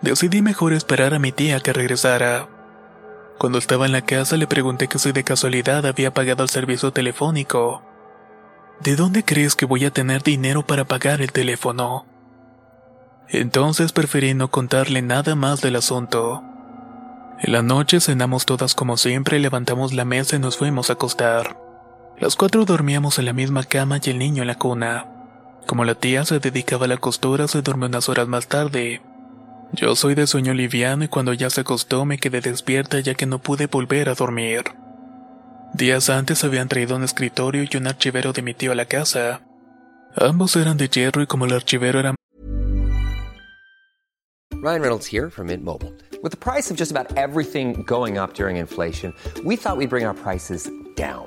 Decidí 0.00 0.40
mejor 0.40 0.72
esperar 0.72 1.12
a 1.12 1.18
mi 1.18 1.30
tía 1.30 1.60
que 1.60 1.72
regresara. 1.72 2.48
Cuando 3.38 3.58
estaba 3.58 3.86
en 3.86 3.92
la 3.92 4.02
casa 4.02 4.36
le 4.36 4.48
pregunté 4.48 4.88
que 4.88 4.98
si 4.98 5.12
de 5.12 5.22
casualidad 5.22 5.86
había 5.86 6.12
pagado 6.12 6.42
el 6.42 6.48
servicio 6.48 6.92
telefónico. 6.92 7.82
¿De 8.80 8.96
dónde 8.96 9.24
crees 9.24 9.54
que 9.54 9.64
voy 9.64 9.84
a 9.84 9.92
tener 9.92 10.24
dinero 10.24 10.66
para 10.66 10.84
pagar 10.84 11.22
el 11.22 11.30
teléfono? 11.30 12.04
Entonces 13.28 13.92
preferí 13.92 14.34
no 14.34 14.50
contarle 14.50 15.02
nada 15.02 15.36
más 15.36 15.60
del 15.60 15.76
asunto. 15.76 16.42
En 17.40 17.52
la 17.52 17.62
noche 17.62 18.00
cenamos 18.00 18.44
todas 18.44 18.74
como 18.74 18.96
siempre, 18.96 19.38
levantamos 19.38 19.92
la 19.92 20.04
mesa 20.04 20.34
y 20.34 20.38
nos 20.40 20.56
fuimos 20.56 20.90
a 20.90 20.94
acostar. 20.94 21.56
Los 22.18 22.34
cuatro 22.34 22.64
dormíamos 22.64 23.20
en 23.20 23.26
la 23.26 23.32
misma 23.32 23.62
cama 23.62 24.00
y 24.02 24.10
el 24.10 24.18
niño 24.18 24.42
en 24.42 24.48
la 24.48 24.58
cuna. 24.58 25.06
Como 25.66 25.84
la 25.84 25.94
tía 25.94 26.24
se 26.24 26.40
dedicaba 26.40 26.86
a 26.86 26.88
la 26.88 26.96
costura, 26.96 27.46
se 27.46 27.62
durmió 27.62 27.86
unas 27.86 28.08
horas 28.08 28.26
más 28.26 28.48
tarde. 28.48 29.00
Yo 29.72 29.94
soy 29.94 30.14
de 30.14 30.26
sueño 30.26 30.54
liviano 30.54 31.04
y 31.04 31.08
cuando 31.08 31.32
ya 31.32 31.50
se 31.50 31.60
acostó 31.60 32.04
me 32.04 32.18
quedé 32.18 32.40
despierta 32.40 33.00
ya 33.00 33.14
que 33.14 33.26
no 33.26 33.38
pude 33.38 33.66
volver 33.66 34.08
a 34.08 34.14
dormir. 34.14 34.64
Días 35.74 36.08
antes 36.08 36.42
habían 36.44 36.68
traído 36.68 36.96
un 36.96 37.04
escritorio 37.04 37.64
y 37.70 37.76
un 37.76 37.86
archivero 37.86 38.32
de 38.32 38.42
mi 38.42 38.54
tío 38.54 38.72
a 38.72 38.74
la 38.74 38.86
casa. 38.86 39.42
Ambos 40.16 40.56
eran 40.56 40.78
de 40.78 40.88
hierro 40.88 41.22
y 41.22 41.26
como 41.26 41.44
el 41.44 41.52
archivero 41.52 42.00
era 42.00 42.14
Ryan 44.60 44.82
Reynolds 44.82 45.06
here 45.06 45.30
from 45.30 45.46
Mint 45.46 45.62
Mobile. 45.62 45.94
With 46.20 46.32
the 46.32 46.36
price 46.36 46.68
of 46.68 46.76
just 46.76 46.90
about 46.90 47.16
everything 47.16 47.84
going 47.84 48.18
up 48.18 48.34
during 48.34 48.56
inflation, 48.56 49.14
we 49.44 49.54
thought 49.54 49.76
we'd 49.76 49.88
bring 49.88 50.04
our 50.04 50.14
prices 50.14 50.68
down. 50.96 51.26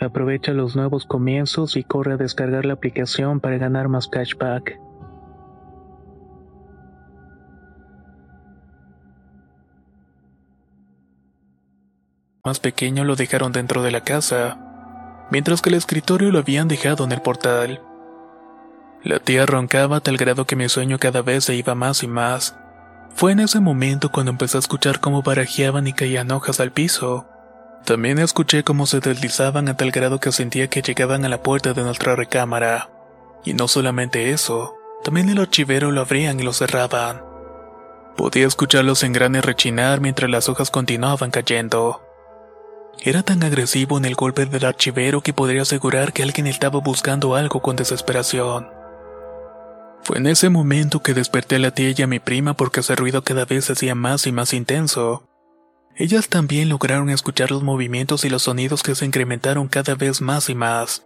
Aprovecha 0.00 0.52
los 0.52 0.76
nuevos 0.76 1.06
comienzos 1.06 1.76
y 1.76 1.82
corre 1.82 2.12
a 2.12 2.16
descargar 2.16 2.64
la 2.64 2.74
aplicación 2.74 3.40
para 3.40 3.58
ganar 3.58 3.88
más 3.88 4.06
cashback. 4.06 4.78
Más 12.44 12.60
pequeño 12.60 13.04
lo 13.04 13.16
dejaron 13.16 13.52
dentro 13.52 13.82
de 13.82 13.90
la 13.90 14.02
casa, 14.02 15.26
mientras 15.30 15.60
que 15.60 15.68
el 15.68 15.74
escritorio 15.74 16.30
lo 16.30 16.38
habían 16.38 16.68
dejado 16.68 17.04
en 17.04 17.12
el 17.12 17.20
portal. 17.20 17.82
La 19.02 19.18
tía 19.18 19.46
roncaba 19.46 19.96
a 19.96 20.00
tal 20.00 20.16
grado 20.16 20.46
que 20.46 20.56
mi 20.56 20.68
sueño 20.68 20.98
cada 20.98 21.22
vez 21.22 21.44
se 21.44 21.56
iba 21.56 21.74
más 21.74 22.02
y 22.02 22.08
más. 22.08 22.56
Fue 23.14 23.32
en 23.32 23.40
ese 23.40 23.60
momento 23.60 24.10
cuando 24.10 24.30
empecé 24.30 24.56
a 24.56 24.60
escuchar 24.60 25.00
cómo 25.00 25.22
barajeaban 25.22 25.86
y 25.88 25.92
caían 25.92 26.30
hojas 26.30 26.60
al 26.60 26.72
piso. 26.72 27.26
También 27.84 28.18
escuché 28.18 28.64
cómo 28.64 28.86
se 28.86 29.00
deslizaban 29.00 29.68
a 29.68 29.76
tal 29.76 29.90
grado 29.90 30.20
que 30.20 30.32
sentía 30.32 30.68
que 30.68 30.82
llegaban 30.82 31.24
a 31.24 31.28
la 31.28 31.42
puerta 31.42 31.72
de 31.72 31.82
nuestra 31.82 32.16
recámara. 32.16 32.90
Y 33.44 33.54
no 33.54 33.68
solamente 33.68 34.30
eso, 34.30 34.74
también 35.02 35.28
el 35.30 35.38
archivero 35.38 35.90
lo 35.90 36.00
abrían 36.02 36.38
y 36.38 36.42
lo 36.42 36.52
cerraban. 36.52 37.22
Podía 38.16 38.46
escuchar 38.46 38.84
los 38.84 39.02
engranes 39.04 39.44
rechinar 39.44 40.00
mientras 40.00 40.30
las 40.30 40.48
hojas 40.48 40.70
continuaban 40.70 41.30
cayendo. 41.30 42.02
Era 43.00 43.22
tan 43.22 43.42
agresivo 43.44 43.96
en 43.96 44.04
el 44.04 44.16
golpe 44.16 44.44
del 44.46 44.64
archivero 44.64 45.20
que 45.20 45.32
podría 45.32 45.62
asegurar 45.62 46.12
que 46.12 46.24
alguien 46.24 46.48
estaba 46.48 46.80
buscando 46.80 47.36
algo 47.36 47.62
con 47.62 47.76
desesperación. 47.76 48.68
Fue 50.02 50.18
en 50.18 50.26
ese 50.26 50.48
momento 50.48 51.00
que 51.00 51.14
desperté 51.14 51.56
a 51.56 51.58
la 51.60 51.70
tía 51.70 51.94
y 51.96 52.02
a 52.02 52.06
mi 52.06 52.18
prima 52.18 52.54
porque 52.54 52.80
ese 52.80 52.96
ruido 52.96 53.22
cada 53.22 53.44
vez 53.44 53.66
se 53.66 53.74
hacía 53.74 53.94
más 53.94 54.26
y 54.26 54.32
más 54.32 54.52
intenso. 54.52 55.22
Ellas 56.00 56.28
también 56.28 56.68
lograron 56.68 57.10
escuchar 57.10 57.50
los 57.50 57.64
movimientos 57.64 58.24
y 58.24 58.30
los 58.30 58.44
sonidos 58.44 58.84
que 58.84 58.94
se 58.94 59.04
incrementaron 59.04 59.66
cada 59.66 59.96
vez 59.96 60.20
más 60.20 60.48
y 60.48 60.54
más. 60.54 61.04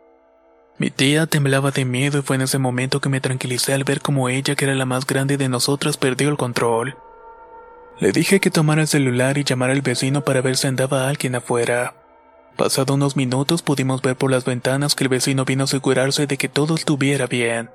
Mi 0.76 0.90
tía 0.90 1.26
temblaba 1.26 1.70
de 1.70 1.86
miedo 1.86 2.18
y 2.18 2.22
fue 2.22 2.36
en 2.36 2.42
ese 2.42 2.58
momento 2.58 3.00
que 3.00 3.08
me 3.08 3.22
tranquilicé 3.22 3.72
al 3.72 3.84
ver 3.84 4.02
cómo 4.02 4.28
ella, 4.28 4.54
que 4.54 4.66
era 4.66 4.74
la 4.74 4.84
más 4.84 5.06
grande 5.06 5.38
de 5.38 5.48
nosotras, 5.48 5.96
perdió 5.96 6.28
el 6.28 6.36
control. 6.36 6.98
Le 8.00 8.12
dije 8.12 8.38
que 8.38 8.50
tomara 8.50 8.82
el 8.82 8.88
celular 8.88 9.38
y 9.38 9.44
llamara 9.44 9.72
al 9.72 9.80
vecino 9.80 10.24
para 10.24 10.42
ver 10.42 10.58
si 10.58 10.66
andaba 10.66 11.08
alguien 11.08 11.36
afuera. 11.36 11.94
Pasado 12.58 12.92
unos 12.92 13.16
minutos 13.16 13.62
pudimos 13.62 14.02
ver 14.02 14.16
por 14.16 14.30
las 14.30 14.44
ventanas 14.44 14.94
que 14.94 15.04
el 15.04 15.08
vecino 15.08 15.46
vino 15.46 15.62
a 15.62 15.64
asegurarse 15.64 16.26
de 16.26 16.36
que 16.36 16.50
todo 16.50 16.74
estuviera 16.74 17.26
bien. 17.26 17.70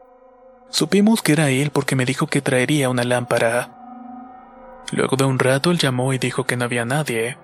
Supimos 0.69 1.23
que 1.23 1.31
era 1.31 1.49
él 1.49 1.71
porque 1.71 1.95
me 1.95 2.05
dijo 2.05 2.27
que 2.27 2.41
traería 2.41 2.89
una 2.89 3.03
lámpara. 3.03 3.76
Luego 4.91 5.17
de 5.17 5.25
un 5.25 5.39
rato 5.39 5.71
él 5.71 5.77
llamó 5.77 6.13
y 6.13 6.17
dijo 6.17 6.45
que 6.45 6.57
no 6.57 6.65
había 6.65 6.85
nadie. 6.85 7.37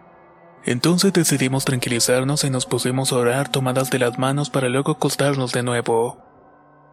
Entonces 0.66 1.12
decidimos 1.12 1.66
tranquilizarnos 1.66 2.44
y 2.44 2.50
nos 2.50 2.66
pusimos 2.66 3.12
a 3.12 3.18
orar 3.18 3.50
tomadas 3.50 3.90
de 3.90 4.00
las 4.00 4.18
manos 4.18 4.50
para 4.50 4.70
luego 4.70 4.94
acostarnos 4.94 5.52
de 5.52 5.64
nuevo. 5.64 6.18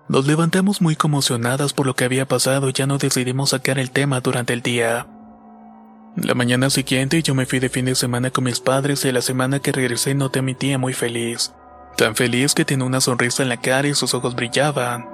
Nos 0.09 0.27
levantamos 0.27 0.81
muy 0.81 0.97
conmocionadas 0.97 1.73
por 1.73 1.87
lo 1.87 1.95
que 1.95 2.05
había 2.05 2.27
pasado 2.27 2.69
y 2.69 2.73
ya 2.73 2.87
no 2.89 2.99
decidimos 2.99 3.51
sacar 3.51 3.79
el 3.79 3.93
tema 3.93 4.21
durante 4.21 4.53
el 4.53 4.61
día. 4.61 5.07
La 6.17 6.35
mañana 6.35 6.69
siguiente 6.69 7.23
yo 7.23 7.37
me 7.37 7.47
fui 7.47 7.61
de 7.61 7.69
fin 7.69 7.85
de 7.85 7.95
semana 7.95 8.33
con 8.33 8.43
mis 8.43 8.59
padres 8.59 9.05
y 9.05 9.13
la 9.13 9.23
semana 9.23 9.61
que 9.61 9.71
regresé 9.71 10.17
noté 10.17 10.41
a 10.41 10.43
mi 10.43 10.55
tía 10.57 10.79
muy 10.79 10.93
feliz. 10.93 11.53
Tan 11.97 12.17
feliz 12.17 12.55
que 12.55 12.65
tenía 12.65 12.85
una 12.85 13.01
sonrisa 13.01 13.45
en 13.45 13.49
la 13.49 13.59
cara 13.59 13.87
y 13.87 13.95
sus 13.95 14.15
ojos 14.15 14.35
brillaban. 14.35 15.09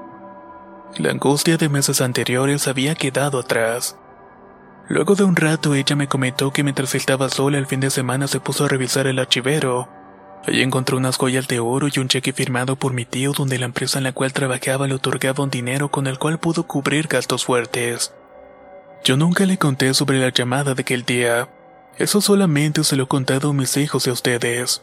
La 0.97 1.11
angustia 1.11 1.59
de 1.59 1.69
meses 1.69 2.01
anteriores 2.01 2.67
había 2.67 2.95
quedado 2.95 3.41
atrás. 3.41 3.99
Luego 4.89 5.17
de 5.17 5.25
un 5.25 5.35
rato 5.35 5.75
ella 5.75 5.97
me 5.97 6.07
comentó 6.07 6.53
que 6.53 6.63
mientras 6.63 6.95
estaba 6.95 7.29
sola 7.29 7.59
el 7.59 7.67
fin 7.67 7.81
de 7.81 7.91
semana 7.91 8.29
se 8.29 8.39
puso 8.39 8.65
a 8.65 8.69
revisar 8.69 9.09
el 9.09 9.19
archivero. 9.19 9.89
Allí 10.47 10.63
encontró 10.63 10.97
unas 10.97 11.17
joyas 11.17 11.49
de 11.49 11.59
oro 11.59 11.89
y 11.93 11.99
un 11.99 12.07
cheque 12.07 12.33
firmado 12.33 12.77
por 12.77 12.93
mi 12.93 13.05
tío 13.05 13.33
donde 13.33 13.59
la 13.59 13.67
empresa 13.67 13.99
en 13.99 14.05
la 14.05 14.13
cual 14.13 14.33
trabajaba 14.33 14.87
le 14.87 14.95
otorgaba 14.95 15.43
un 15.43 15.51
dinero 15.51 15.91
con 15.91 16.07
el 16.07 16.21
cual 16.21 16.39
pudo 16.39 16.69
cubrir 16.69 17.09
gastos 17.09 17.45
fuertes. 17.45 18.15
Yo 19.03 19.17
nunca 19.17 19.45
le 19.45 19.59
conté 19.59 19.93
sobre 19.93 20.21
la 20.21 20.29
llamada 20.29 20.75
de 20.75 20.83
aquel 20.83 21.05
día. 21.05 21.49
Eso 21.99 22.21
solamente 22.21 22.85
se 22.85 22.95
lo 22.95 23.05
he 23.05 23.09
contado 23.09 23.51
a 23.51 23.55
mis 23.55 23.77
hijos 23.77 24.07
y 24.07 24.11
a 24.11 24.13
ustedes. 24.13 24.83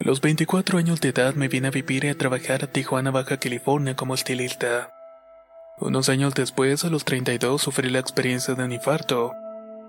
A 0.00 0.04
los 0.04 0.20
24 0.20 0.78
años 0.78 1.00
de 1.00 1.10
edad 1.10 1.34
me 1.34 1.46
vine 1.46 1.68
a 1.68 1.70
vivir 1.70 2.04
y 2.04 2.08
a 2.08 2.18
trabajar 2.18 2.64
a 2.64 2.66
Tijuana, 2.66 3.12
Baja 3.12 3.38
California 3.38 3.94
como 3.94 4.14
estilista. 4.14 4.95
Unos 5.78 6.08
años 6.08 6.34
después, 6.34 6.84
a 6.84 6.90
los 6.90 7.04
32, 7.04 7.60
sufrí 7.60 7.90
la 7.90 7.98
experiencia 7.98 8.54
de 8.54 8.64
un 8.64 8.72
infarto, 8.72 9.34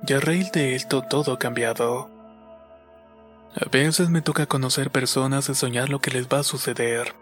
y 0.06 0.14
a 0.14 0.20
raíz 0.20 0.52
de 0.52 0.76
esto 0.76 1.02
todo 1.02 1.34
ha 1.34 1.40
cambiado. 1.40 2.10
A 3.56 3.70
veces 3.70 4.10
me 4.10 4.22
toca 4.22 4.46
conocer 4.46 4.92
personas 4.92 5.48
y 5.48 5.56
soñar 5.56 5.90
lo 5.90 6.00
que 6.00 6.12
les 6.12 6.28
va 6.28 6.40
a 6.40 6.44
suceder. 6.44 7.16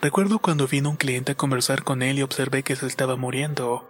Recuerdo 0.00 0.38
cuando 0.38 0.68
vino 0.68 0.90
un 0.90 0.96
cliente 0.96 1.32
a 1.32 1.34
conversar 1.36 1.82
con 1.82 2.02
él 2.02 2.18
y 2.18 2.22
observé 2.22 2.62
que 2.62 2.76
se 2.76 2.86
estaba 2.86 3.16
muriendo. 3.16 3.88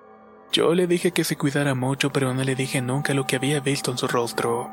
Yo 0.51 0.75
le 0.75 0.87
dije 0.87 1.13
que 1.13 1.25
se 1.25 1.37
cuidara 1.37 1.75
mucho, 1.75 2.11
pero 2.11 2.35
no 2.35 2.43
le 2.43 2.55
dije 2.55 2.83
nunca 2.83 3.15
lo 3.15 3.27
que 3.27 3.37
había 3.37 3.61
visto 3.61 3.91
en 3.91 3.99
su 3.99 4.09
rostro. 4.09 4.71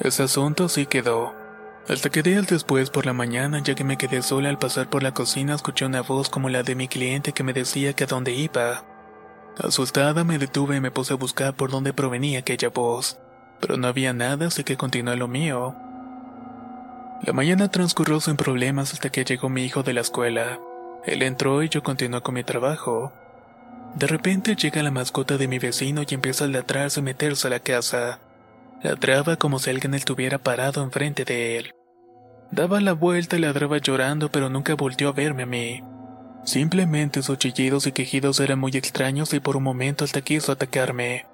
Ese 0.00 0.24
asunto 0.24 0.68
sí 0.68 0.86
quedó. 0.86 1.41
Hasta 1.88 2.10
que 2.10 2.22
días 2.22 2.46
después 2.46 2.90
por 2.90 3.06
la 3.06 3.12
mañana, 3.12 3.60
ya 3.60 3.74
que 3.74 3.82
me 3.82 3.96
quedé 3.96 4.22
sola 4.22 4.48
al 4.48 4.58
pasar 4.58 4.88
por 4.88 5.02
la 5.02 5.12
cocina, 5.12 5.54
escuché 5.54 5.84
una 5.84 6.02
voz 6.02 6.28
como 6.28 6.48
la 6.48 6.62
de 6.62 6.76
mi 6.76 6.86
cliente 6.86 7.32
que 7.32 7.42
me 7.42 7.52
decía 7.52 7.92
que 7.92 8.04
a 8.04 8.06
dónde 8.06 8.32
iba. 8.32 8.84
Asustada 9.58 10.22
me 10.22 10.38
detuve 10.38 10.76
y 10.76 10.80
me 10.80 10.92
puse 10.92 11.12
a 11.12 11.16
buscar 11.16 11.54
por 11.54 11.70
dónde 11.70 11.92
provenía 11.92 12.38
aquella 12.38 12.68
voz, 12.68 13.18
pero 13.60 13.76
no 13.76 13.88
había 13.88 14.12
nada, 14.12 14.46
así 14.46 14.62
que 14.62 14.76
continué 14.76 15.16
lo 15.16 15.26
mío. 15.26 15.74
La 17.22 17.32
mañana 17.32 17.68
transcurrió 17.68 18.20
sin 18.20 18.36
problemas 18.36 18.92
hasta 18.92 19.10
que 19.10 19.24
llegó 19.24 19.48
mi 19.48 19.64
hijo 19.64 19.82
de 19.82 19.92
la 19.92 20.00
escuela. 20.00 20.60
Él 21.04 21.22
entró 21.22 21.64
y 21.64 21.68
yo 21.68 21.82
continué 21.82 22.20
con 22.20 22.34
mi 22.34 22.44
trabajo. 22.44 23.12
De 23.96 24.06
repente 24.06 24.54
llega 24.54 24.82
la 24.84 24.90
mascota 24.92 25.36
de 25.36 25.48
mi 25.48 25.58
vecino 25.58 26.02
y 26.08 26.14
empieza 26.14 26.44
a 26.44 26.48
ladrarse 26.48 27.00
y 27.00 27.02
meterse 27.02 27.48
a 27.48 27.50
la 27.50 27.60
casa. 27.60 28.20
Ladraba 28.82 29.36
como 29.36 29.60
si 29.60 29.70
alguien 29.70 29.94
estuviera 29.94 30.38
parado 30.38 30.82
enfrente 30.82 31.24
de 31.24 31.58
él. 31.58 31.74
Daba 32.50 32.80
la 32.80 32.92
vuelta 32.92 33.36
y 33.36 33.40
ladraba 33.40 33.78
llorando, 33.78 34.30
pero 34.30 34.48
nunca 34.50 34.74
volvió 34.74 35.08
a 35.08 35.12
verme 35.12 35.44
a 35.44 35.46
mí. 35.46 35.82
Simplemente 36.44 37.22
sus 37.22 37.38
chillidos 37.38 37.86
y 37.86 37.92
quejidos 37.92 38.40
eran 38.40 38.58
muy 38.58 38.72
extraños 38.72 39.32
y 39.34 39.40
por 39.40 39.56
un 39.56 39.62
momento 39.62 40.04
hasta 40.04 40.20
quiso 40.20 40.50
atacarme. 40.50 41.26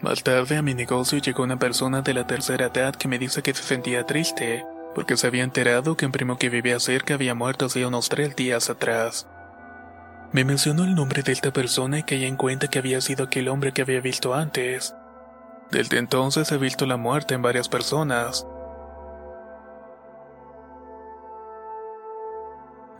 Más 0.00 0.22
tarde 0.22 0.56
a 0.56 0.62
mi 0.62 0.74
negocio 0.74 1.18
llegó 1.18 1.42
una 1.42 1.58
persona 1.58 2.02
de 2.02 2.14
la 2.14 2.26
tercera 2.26 2.66
edad 2.66 2.94
que 2.94 3.08
me 3.08 3.18
dice 3.18 3.42
que 3.42 3.54
se 3.54 3.64
sentía 3.64 4.06
triste, 4.06 4.64
porque 4.94 5.16
se 5.16 5.26
había 5.26 5.42
enterado 5.42 5.96
que 5.96 6.06
un 6.06 6.12
primo 6.12 6.38
que 6.38 6.48
vivía 6.48 6.78
cerca 6.78 7.14
había 7.14 7.34
muerto 7.34 7.66
hace 7.66 7.84
unos 7.84 8.08
tres 8.08 8.36
días 8.36 8.70
atrás. 8.70 9.26
Me 10.32 10.44
mencionó 10.44 10.84
el 10.84 10.94
nombre 10.94 11.22
de 11.22 11.32
esta 11.32 11.52
persona 11.52 11.98
y 11.98 12.02
caí 12.04 12.24
en 12.24 12.36
cuenta 12.36 12.68
que 12.68 12.78
había 12.78 13.00
sido 13.00 13.24
aquel 13.24 13.48
hombre 13.48 13.72
que 13.72 13.82
había 13.82 14.00
visto 14.00 14.32
antes. 14.32 14.94
Desde 15.72 15.96
entonces 15.96 16.52
he 16.52 16.58
visto 16.58 16.84
la 16.84 16.98
muerte 16.98 17.32
en 17.32 17.40
varias 17.40 17.70
personas. 17.70 18.46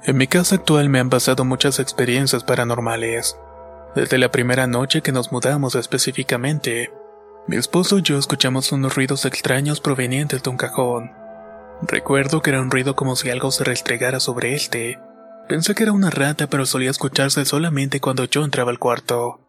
En 0.05 0.17
mi 0.17 0.27
casa 0.27 0.55
actual 0.55 0.89
me 0.89 0.99
han 0.99 1.11
pasado 1.11 1.45
muchas 1.45 1.79
experiencias 1.79 2.45
paranormales. 2.45 3.37
Desde 3.95 4.17
la 4.17 4.31
primera 4.31 4.67
noche 4.67 5.03
que 5.03 5.13
nos 5.13 5.33
mudamos 5.33 5.75
específicamente, 5.75 6.91
mi 7.47 7.57
esposo 7.57 7.99
y 7.99 8.03
yo 8.03 8.17
escuchamos 8.17 8.73
unos 8.73 8.95
ruidos 8.95 9.27
extraños 9.27 9.83
provenientes 9.83 10.43
de 10.43 10.49
un 10.49 10.57
cajón. 10.57 11.13
Recuerdo 11.83 12.41
que 12.41 12.51
era 12.51 12.63
un 12.63 12.71
ruido 12.71 12.97
como 12.97 13.17
si 13.17 13.29
algo 13.29 13.51
se 13.51 13.65
restregara 13.65 14.19
sobre 14.19 14.55
este. 14.55 14.99
Pensé 15.47 15.75
que 15.75 15.83
era 15.83 15.93
una 15.93 16.09
rata, 16.09 16.47
pero 16.47 16.65
solía 16.65 16.91
escucharse 16.91 17.45
solamente 17.45 18.01
cuando 18.01 18.25
yo 18.25 18.45
entraba 18.45 18.71
al 18.71 18.79
cuarto. 18.79 19.41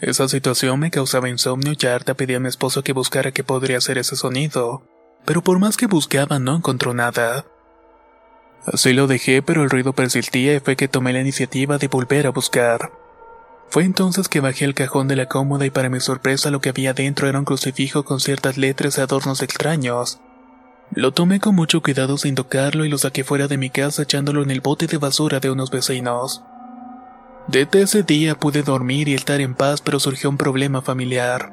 Esa 0.00 0.28
situación 0.28 0.80
me 0.80 0.90
causaba 0.90 1.28
insomnio 1.28 1.74
y 1.78 1.86
harta 1.86 2.14
pedí 2.14 2.34
a 2.34 2.40
mi 2.40 2.48
esposo 2.48 2.82
que 2.82 2.92
buscara 2.92 3.32
qué 3.32 3.44
podría 3.44 3.80
ser 3.80 3.98
ese 3.98 4.16
sonido, 4.16 4.82
pero 5.24 5.42
por 5.42 5.58
más 5.58 5.76
que 5.76 5.86
buscaba 5.86 6.38
no 6.38 6.56
encontró 6.56 6.94
nada. 6.94 7.46
Así 8.66 8.92
lo 8.92 9.06
dejé, 9.06 9.42
pero 9.42 9.62
el 9.62 9.70
ruido 9.70 9.92
persistía 9.92 10.54
y 10.54 10.60
fue 10.60 10.74
que 10.76 10.88
tomé 10.88 11.12
la 11.12 11.20
iniciativa 11.20 11.78
de 11.78 11.88
volver 11.88 12.26
a 12.26 12.30
buscar. 12.30 12.90
Fue 13.68 13.84
entonces 13.84 14.28
que 14.28 14.40
bajé 14.40 14.64
el 14.64 14.74
cajón 14.74 15.08
de 15.08 15.16
la 15.16 15.26
cómoda 15.26 15.66
y 15.66 15.70
para 15.70 15.88
mi 15.88 16.00
sorpresa 16.00 16.50
lo 16.50 16.60
que 16.60 16.70
había 16.70 16.94
dentro 16.94 17.28
era 17.28 17.38
un 17.38 17.44
crucifijo 17.44 18.04
con 18.04 18.20
ciertas 18.20 18.56
letras 18.56 18.98
y 18.98 19.00
adornos 19.00 19.42
extraños. 19.42 20.20
Lo 20.92 21.12
tomé 21.12 21.40
con 21.40 21.54
mucho 21.54 21.82
cuidado 21.82 22.18
sin 22.18 22.34
tocarlo 22.34 22.84
y 22.84 22.88
lo 22.88 22.98
saqué 22.98 23.24
fuera 23.24 23.48
de 23.48 23.58
mi 23.58 23.70
casa 23.70 24.02
echándolo 24.02 24.42
en 24.42 24.50
el 24.50 24.60
bote 24.60 24.86
de 24.86 24.98
basura 24.98 25.40
de 25.40 25.50
unos 25.50 25.70
vecinos. 25.70 26.42
Desde 27.46 27.82
ese 27.82 28.02
día 28.02 28.34
pude 28.36 28.62
dormir 28.62 29.08
y 29.08 29.14
estar 29.14 29.40
en 29.40 29.54
paz, 29.54 29.82
pero 29.82 30.00
surgió 30.00 30.30
un 30.30 30.38
problema 30.38 30.80
familiar. 30.80 31.52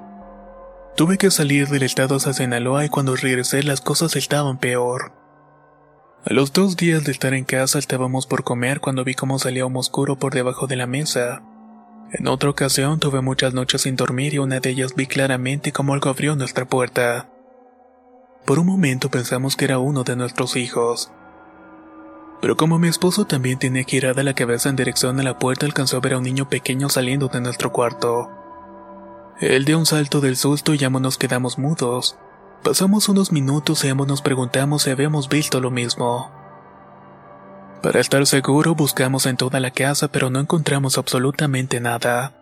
Tuve 0.95 1.17
que 1.17 1.32
salir 1.32 1.67
del 1.67 1.84
estado 1.84 2.15
hacia 2.15 2.34
Sinaloa 2.34 2.86
y 2.86 2.89
cuando 2.89 3.15
regresé 3.15 3.62
las 3.63 3.82
cosas 3.82 4.15
estaban 4.15 4.58
peor. 4.58 5.13
A 6.25 6.34
los 6.34 6.54
dos 6.54 6.77
días 6.77 7.04
de 7.04 7.12
estar 7.12 7.34
en 7.34 7.43
casa 7.43 7.80
estábamos 7.80 8.27
por 8.27 8.43
comer 8.43 8.80
cuando 8.80 9.04
vi 9.04 9.15
cómo 9.15 9.39
salía 9.39 9.65
un 9.65 9.75
oscuro 9.75 10.17
por 10.17 10.34
debajo 10.34 10.67
de 10.67 10.75
la 10.75 10.88
mesa. 10.88 11.41
En 12.13 12.27
otra 12.27 12.49
ocasión 12.49 12.99
tuve 12.99 13.21
muchas 13.21 13.54
noches 13.54 13.82
sin 13.82 13.95
dormir 13.95 14.34
y 14.34 14.38
una 14.38 14.60
de 14.60 14.69
ellas 14.69 14.95
vi 14.95 15.08
claramente 15.08 15.71
cómo 15.71 15.93
algo 15.93 16.10
abrió 16.10 16.36
nuestra 16.36 16.65
puerta. 16.65 17.30
Por 18.45 18.60
un 18.60 18.67
momento 18.67 19.10
pensamos 19.10 19.56
que 19.56 19.65
era 19.65 19.80
uno 19.80 20.04
de 20.04 20.15
nuestros 20.15 20.56
hijos. 20.56 21.12
Pero 22.41 22.58
como 22.58 22.80
mi 22.80 22.88
esposo 22.88 23.25
también 23.25 23.60
tenía 23.60 23.84
girada 23.84 24.23
la 24.23 24.34
cabeza 24.34 24.69
en 24.69 24.75
dirección 24.75 25.19
a 25.19 25.23
la 25.23 25.38
puerta, 25.38 25.65
alcanzó 25.65 25.97
a 25.97 25.99
ver 25.99 26.13
a 26.13 26.17
un 26.17 26.23
niño 26.23 26.49
pequeño 26.49 26.89
saliendo 26.89 27.27
de 27.27 27.39
nuestro 27.39 27.71
cuarto. 27.71 28.30
Él 29.39 29.65
dio 29.65 29.77
un 29.77 29.86
salto 29.86 30.21
del 30.21 30.38
susto 30.38 30.73
y 30.73 30.84
ambos 30.84 31.01
nos 31.01 31.17
quedamos 31.17 31.58
mudos. 31.58 32.17
Pasamos 32.63 33.10
unos 33.10 33.32
minutos 33.32 33.84
y 33.84 33.89
ambos 33.89 34.08
nos 34.08 34.21
preguntamos 34.21 34.84
si 34.84 34.91
habíamos 34.91 35.30
visto 35.30 35.60
lo 35.60 35.71
mismo. 35.71 36.32
Para 37.82 37.99
estar 37.99 38.25
seguro 38.27 38.75
buscamos 38.75 39.25
en 39.25 39.38
toda 39.38 39.60
la 39.60 39.71
casa 39.71 40.08
pero 40.08 40.30
no 40.30 40.39
encontramos 40.39 40.99
absolutamente 40.99 41.80
nada. 41.80 42.34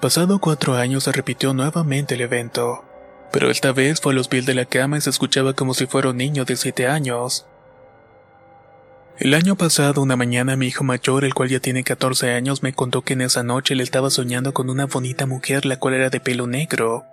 Pasado 0.00 0.38
cuatro 0.38 0.76
años 0.76 1.04
se 1.04 1.12
repitió 1.12 1.52
nuevamente 1.52 2.14
el 2.14 2.20
evento, 2.20 2.84
pero 3.32 3.50
esta 3.50 3.72
vez 3.72 4.00
fue 4.00 4.12
a 4.12 4.14
los 4.14 4.28
pies 4.28 4.46
de 4.46 4.54
la 4.54 4.64
cama 4.64 4.98
y 4.98 5.00
se 5.00 5.10
escuchaba 5.10 5.54
como 5.54 5.74
si 5.74 5.86
fuera 5.86 6.10
un 6.10 6.16
niño 6.16 6.44
de 6.44 6.54
siete 6.54 6.86
años. 6.86 7.47
El 9.20 9.34
año 9.34 9.56
pasado, 9.56 10.00
una 10.00 10.14
mañana, 10.14 10.54
mi 10.54 10.68
hijo 10.68 10.84
mayor, 10.84 11.24
el 11.24 11.34
cual 11.34 11.48
ya 11.48 11.58
tiene 11.58 11.82
14 11.82 12.30
años, 12.30 12.62
me 12.62 12.72
contó 12.72 13.02
que 13.02 13.14
en 13.14 13.22
esa 13.22 13.42
noche 13.42 13.74
le 13.74 13.82
estaba 13.82 14.10
soñando 14.10 14.54
con 14.54 14.70
una 14.70 14.86
bonita 14.86 15.26
mujer, 15.26 15.66
la 15.66 15.76
cual 15.76 15.94
era 15.94 16.08
de 16.08 16.20
pelo 16.20 16.46
negro. 16.46 17.04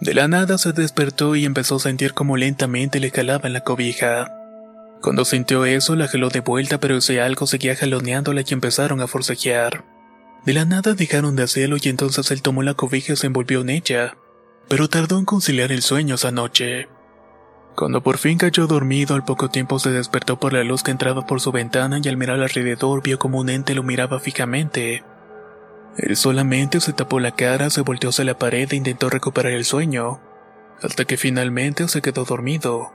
De 0.00 0.12
la 0.12 0.28
nada 0.28 0.58
se 0.58 0.74
despertó 0.74 1.34
y 1.34 1.46
empezó 1.46 1.76
a 1.76 1.80
sentir 1.80 2.12
como 2.12 2.36
lentamente 2.36 3.00
le 3.00 3.10
jalaba 3.10 3.46
en 3.46 3.54
la 3.54 3.62
cobija. 3.62 4.36
Cuando 5.00 5.24
sintió 5.24 5.64
eso, 5.64 5.96
la 5.96 6.08
jaló 6.08 6.28
de 6.28 6.40
vuelta, 6.40 6.78
pero 6.78 6.98
ese 6.98 7.22
algo 7.22 7.46
seguía 7.46 7.74
jaloneándola 7.74 8.42
y 8.46 8.52
empezaron 8.52 9.00
a 9.00 9.06
forcejear. 9.06 9.82
De 10.44 10.52
la 10.52 10.66
nada 10.66 10.92
dejaron 10.92 11.36
de 11.36 11.44
hacerlo 11.44 11.78
y 11.80 11.88
entonces 11.88 12.30
él 12.32 12.42
tomó 12.42 12.62
la 12.62 12.74
cobija 12.74 13.14
y 13.14 13.16
se 13.16 13.28
envolvió 13.28 13.62
en 13.62 13.70
ella, 13.70 14.18
pero 14.68 14.88
tardó 14.88 15.18
en 15.18 15.24
conciliar 15.24 15.72
el 15.72 15.80
sueño 15.80 16.16
esa 16.16 16.32
noche. 16.32 16.88
Cuando 17.74 18.02
por 18.02 18.18
fin 18.18 18.38
cayó 18.38 18.68
dormido, 18.68 19.16
al 19.16 19.24
poco 19.24 19.50
tiempo 19.50 19.80
se 19.80 19.90
despertó 19.90 20.38
por 20.38 20.52
la 20.52 20.62
luz 20.62 20.84
que 20.84 20.92
entraba 20.92 21.26
por 21.26 21.40
su 21.40 21.50
ventana 21.50 21.98
y 22.02 22.08
al 22.08 22.16
mirar 22.16 22.40
alrededor 22.40 23.02
vio 23.02 23.18
como 23.18 23.40
un 23.40 23.48
ente 23.48 23.74
lo 23.74 23.82
miraba 23.82 24.20
fijamente. 24.20 25.02
Él 25.96 26.16
solamente 26.16 26.80
se 26.80 26.92
tapó 26.92 27.18
la 27.18 27.32
cara, 27.32 27.70
se 27.70 27.80
volteó 27.80 28.10
hacia 28.10 28.24
la 28.24 28.38
pared 28.38 28.68
e 28.70 28.76
intentó 28.76 29.10
recuperar 29.10 29.52
el 29.52 29.64
sueño, 29.64 30.20
hasta 30.82 31.04
que 31.04 31.16
finalmente 31.16 31.88
se 31.88 32.00
quedó 32.00 32.24
dormido. 32.24 32.92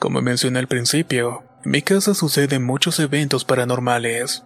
Como 0.00 0.20
mencioné 0.20 0.58
al 0.58 0.68
principio, 0.68 1.44
en 1.64 1.70
mi 1.70 1.82
casa 1.82 2.14
suceden 2.14 2.64
muchos 2.64 2.98
eventos 2.98 3.44
paranormales. 3.44 4.45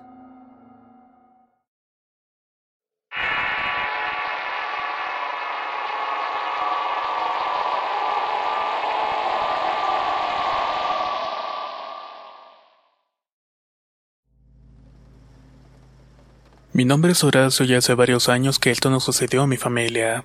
Mi 16.81 16.87
nombre 16.87 17.13
es 17.13 17.23
Horacio 17.25 17.67
y 17.67 17.75
hace 17.75 17.93
varios 17.93 18.31
años 18.31 18.59
que 18.59 18.71
esto 18.71 18.89
nos 18.89 19.05
sucedió 19.05 19.43
a 19.43 19.47
mi 19.47 19.59
familia. 19.59 20.25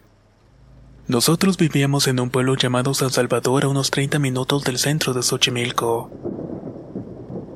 Nosotros 1.05 1.57
vivíamos 1.57 2.07
en 2.07 2.17
un 2.21 2.29
pueblo 2.29 2.55
llamado 2.55 2.93
San 2.93 3.11
Salvador 3.11 3.65
a 3.65 3.67
unos 3.67 3.91
30 3.91 4.19
minutos 4.19 4.63
del 4.63 4.77
centro 4.77 5.13
de 5.13 5.21
Xochimilco. 5.21 6.09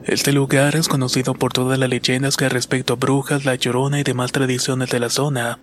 Este 0.04 0.34
lugar 0.34 0.76
es 0.76 0.90
conocido 0.90 1.34
por 1.34 1.54
todas 1.54 1.80
las 1.80 1.88
leyendas 1.88 2.36
que 2.36 2.50
respecto 2.50 2.92
a 2.92 2.98
brujas, 2.98 3.46
la 3.46 3.56
llorona 3.56 4.02
y 4.02 4.04
demás 4.04 4.34
tradiciones 4.34 4.90
de 4.90 5.00
la 5.00 5.10
zona. 5.10 5.60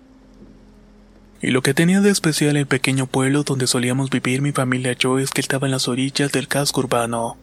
Y 1.39 1.51
lo 1.51 1.61
que 1.61 1.75
tenía 1.75 2.01
de 2.01 2.09
especial 2.09 2.57
el 2.57 2.65
pequeño 2.65 3.05
pueblo 3.05 3.43
donde 3.43 3.67
solíamos 3.67 4.09
vivir 4.09 4.41
mi 4.41 4.51
familia 4.51 4.93
y 4.93 4.95
yo 4.95 5.19
es 5.19 5.29
que 5.29 5.41
estaba 5.41 5.67
en 5.67 5.73
las 5.73 5.87
orillas 5.87 6.31
del 6.31 6.47
casco 6.47 6.79
urbano. 6.79 7.37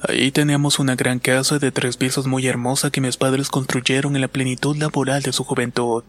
Ahí 0.00 0.30
teníamos 0.30 0.78
una 0.78 0.94
gran 0.94 1.18
casa 1.18 1.58
de 1.58 1.72
tres 1.72 1.96
pisos 1.96 2.26
muy 2.26 2.46
hermosa 2.46 2.90
que 2.90 3.00
mis 3.00 3.16
padres 3.16 3.48
construyeron 3.48 4.14
en 4.14 4.20
la 4.20 4.28
plenitud 4.28 4.76
laboral 4.76 5.22
de 5.22 5.32
su 5.32 5.42
juventud. 5.42 6.04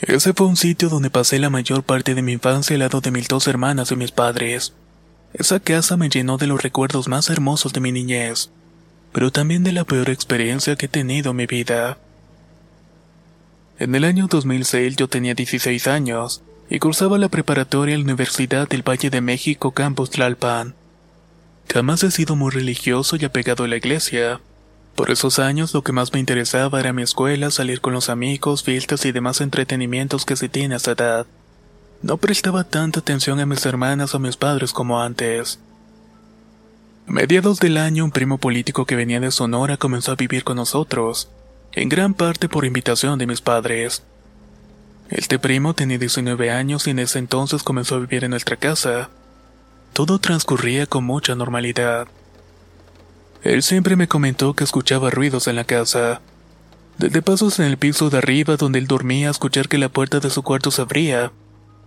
Ese 0.00 0.32
fue 0.32 0.46
un 0.46 0.56
sitio 0.56 0.88
donde 0.88 1.10
pasé 1.10 1.40
la 1.40 1.50
mayor 1.50 1.82
parte 1.82 2.14
de 2.14 2.22
mi 2.22 2.32
infancia 2.32 2.74
al 2.74 2.80
lado 2.80 3.00
de 3.00 3.10
mis 3.10 3.26
dos 3.26 3.48
hermanas 3.48 3.90
y 3.90 3.96
mis 3.96 4.12
padres. 4.12 4.74
Esa 5.34 5.58
casa 5.58 5.96
me 5.96 6.08
llenó 6.08 6.38
de 6.38 6.46
los 6.46 6.62
recuerdos 6.62 7.08
más 7.08 7.30
hermosos 7.30 7.72
de 7.72 7.80
mi 7.80 7.90
niñez, 7.90 8.50
pero 9.12 9.32
también 9.32 9.64
de 9.64 9.72
la 9.72 9.84
peor 9.84 10.08
experiencia 10.08 10.76
que 10.76 10.86
he 10.86 10.88
tenido 10.88 11.32
en 11.32 11.36
mi 11.36 11.46
vida. 11.46 11.98
En 13.80 13.92
el 13.96 14.04
año 14.04 14.28
2006 14.28 14.94
yo 14.94 15.08
tenía 15.08 15.34
16 15.34 15.88
años 15.88 16.42
y 16.70 16.78
cursaba 16.78 17.18
la 17.18 17.28
preparatoria 17.28 17.94
en 17.94 18.02
la 18.02 18.04
Universidad 18.04 18.68
del 18.68 18.88
Valle 18.88 19.10
de 19.10 19.20
México 19.20 19.72
Campus 19.72 20.10
Tlalpan. 20.10 20.74
Jamás 21.72 22.02
he 22.02 22.10
sido 22.10 22.34
muy 22.34 22.50
religioso 22.50 23.16
y 23.16 23.24
apegado 23.24 23.64
a 23.64 23.68
la 23.68 23.76
iglesia. 23.76 24.40
Por 24.94 25.10
esos 25.10 25.38
años 25.38 25.74
lo 25.74 25.82
que 25.82 25.92
más 25.92 26.12
me 26.12 26.18
interesaba 26.18 26.80
era 26.80 26.92
mi 26.92 27.02
escuela, 27.02 27.50
salir 27.50 27.80
con 27.80 27.92
los 27.92 28.08
amigos, 28.08 28.62
fiestas 28.62 29.04
y 29.04 29.12
demás 29.12 29.40
entretenimientos 29.40 30.24
que 30.24 30.36
se 30.36 30.48
tiene 30.48 30.74
a 30.74 30.78
esa 30.78 30.92
edad. 30.92 31.26
No 32.02 32.16
prestaba 32.16 32.64
tanta 32.64 33.00
atención 33.00 33.38
a 33.38 33.46
mis 33.46 33.64
hermanas 33.66 34.14
o 34.14 34.16
a 34.16 34.20
mis 34.20 34.36
padres 34.36 34.72
como 34.72 35.00
antes. 35.00 35.60
A 37.06 37.12
mediados 37.12 37.58
del 37.58 37.76
año, 37.76 38.04
un 38.04 38.12
primo 38.12 38.38
político 38.38 38.86
que 38.86 38.96
venía 38.96 39.20
de 39.20 39.30
Sonora 39.30 39.76
comenzó 39.76 40.12
a 40.12 40.16
vivir 40.16 40.44
con 40.44 40.56
nosotros, 40.56 41.28
en 41.72 41.88
gran 41.88 42.14
parte 42.14 42.48
por 42.48 42.64
invitación 42.64 43.18
de 43.18 43.26
mis 43.26 43.40
padres. 43.40 44.02
Este 45.10 45.38
primo 45.38 45.74
tenía 45.74 45.98
19 45.98 46.50
años 46.50 46.86
y 46.86 46.90
en 46.90 46.98
ese 46.98 47.18
entonces 47.18 47.62
comenzó 47.62 47.96
a 47.96 48.00
vivir 48.00 48.24
en 48.24 48.30
nuestra 48.30 48.56
casa. 48.56 49.10
Todo 49.98 50.20
transcurría 50.20 50.86
con 50.86 51.02
mucha 51.02 51.34
normalidad. 51.34 52.06
Él 53.42 53.64
siempre 53.64 53.96
me 53.96 54.06
comentó 54.06 54.54
que 54.54 54.62
escuchaba 54.62 55.10
ruidos 55.10 55.48
en 55.48 55.56
la 55.56 55.64
casa. 55.64 56.20
Desde 56.98 57.20
pasos 57.20 57.58
en 57.58 57.66
el 57.66 57.78
piso 57.78 58.08
de 58.08 58.18
arriba 58.18 58.56
donde 58.56 58.78
él 58.78 58.86
dormía 58.86 59.26
a 59.26 59.32
escuchar 59.32 59.68
que 59.68 59.76
la 59.76 59.88
puerta 59.88 60.20
de 60.20 60.30
su 60.30 60.44
cuarto 60.44 60.70
se 60.70 60.82
abría, 60.82 61.32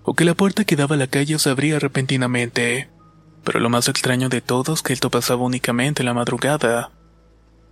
o 0.04 0.14
que 0.14 0.26
la 0.26 0.34
puerta 0.34 0.66
que 0.66 0.76
daba 0.76 0.96
a 0.96 1.00
la 1.00 1.08
calle 1.08 1.40
se 1.40 1.52
abría 1.52 1.80
repentinamente. 1.80 2.90
Pero 3.46 3.62
lo 3.62 3.70
más 3.70 3.88
extraño 3.88 4.28
de 4.28 4.42
todo 4.42 4.74
es 4.74 4.82
que 4.82 4.92
esto 4.92 5.10
pasaba 5.10 5.44
únicamente 5.44 6.02
en 6.02 6.08
la 6.08 6.14
madrugada. 6.14 6.92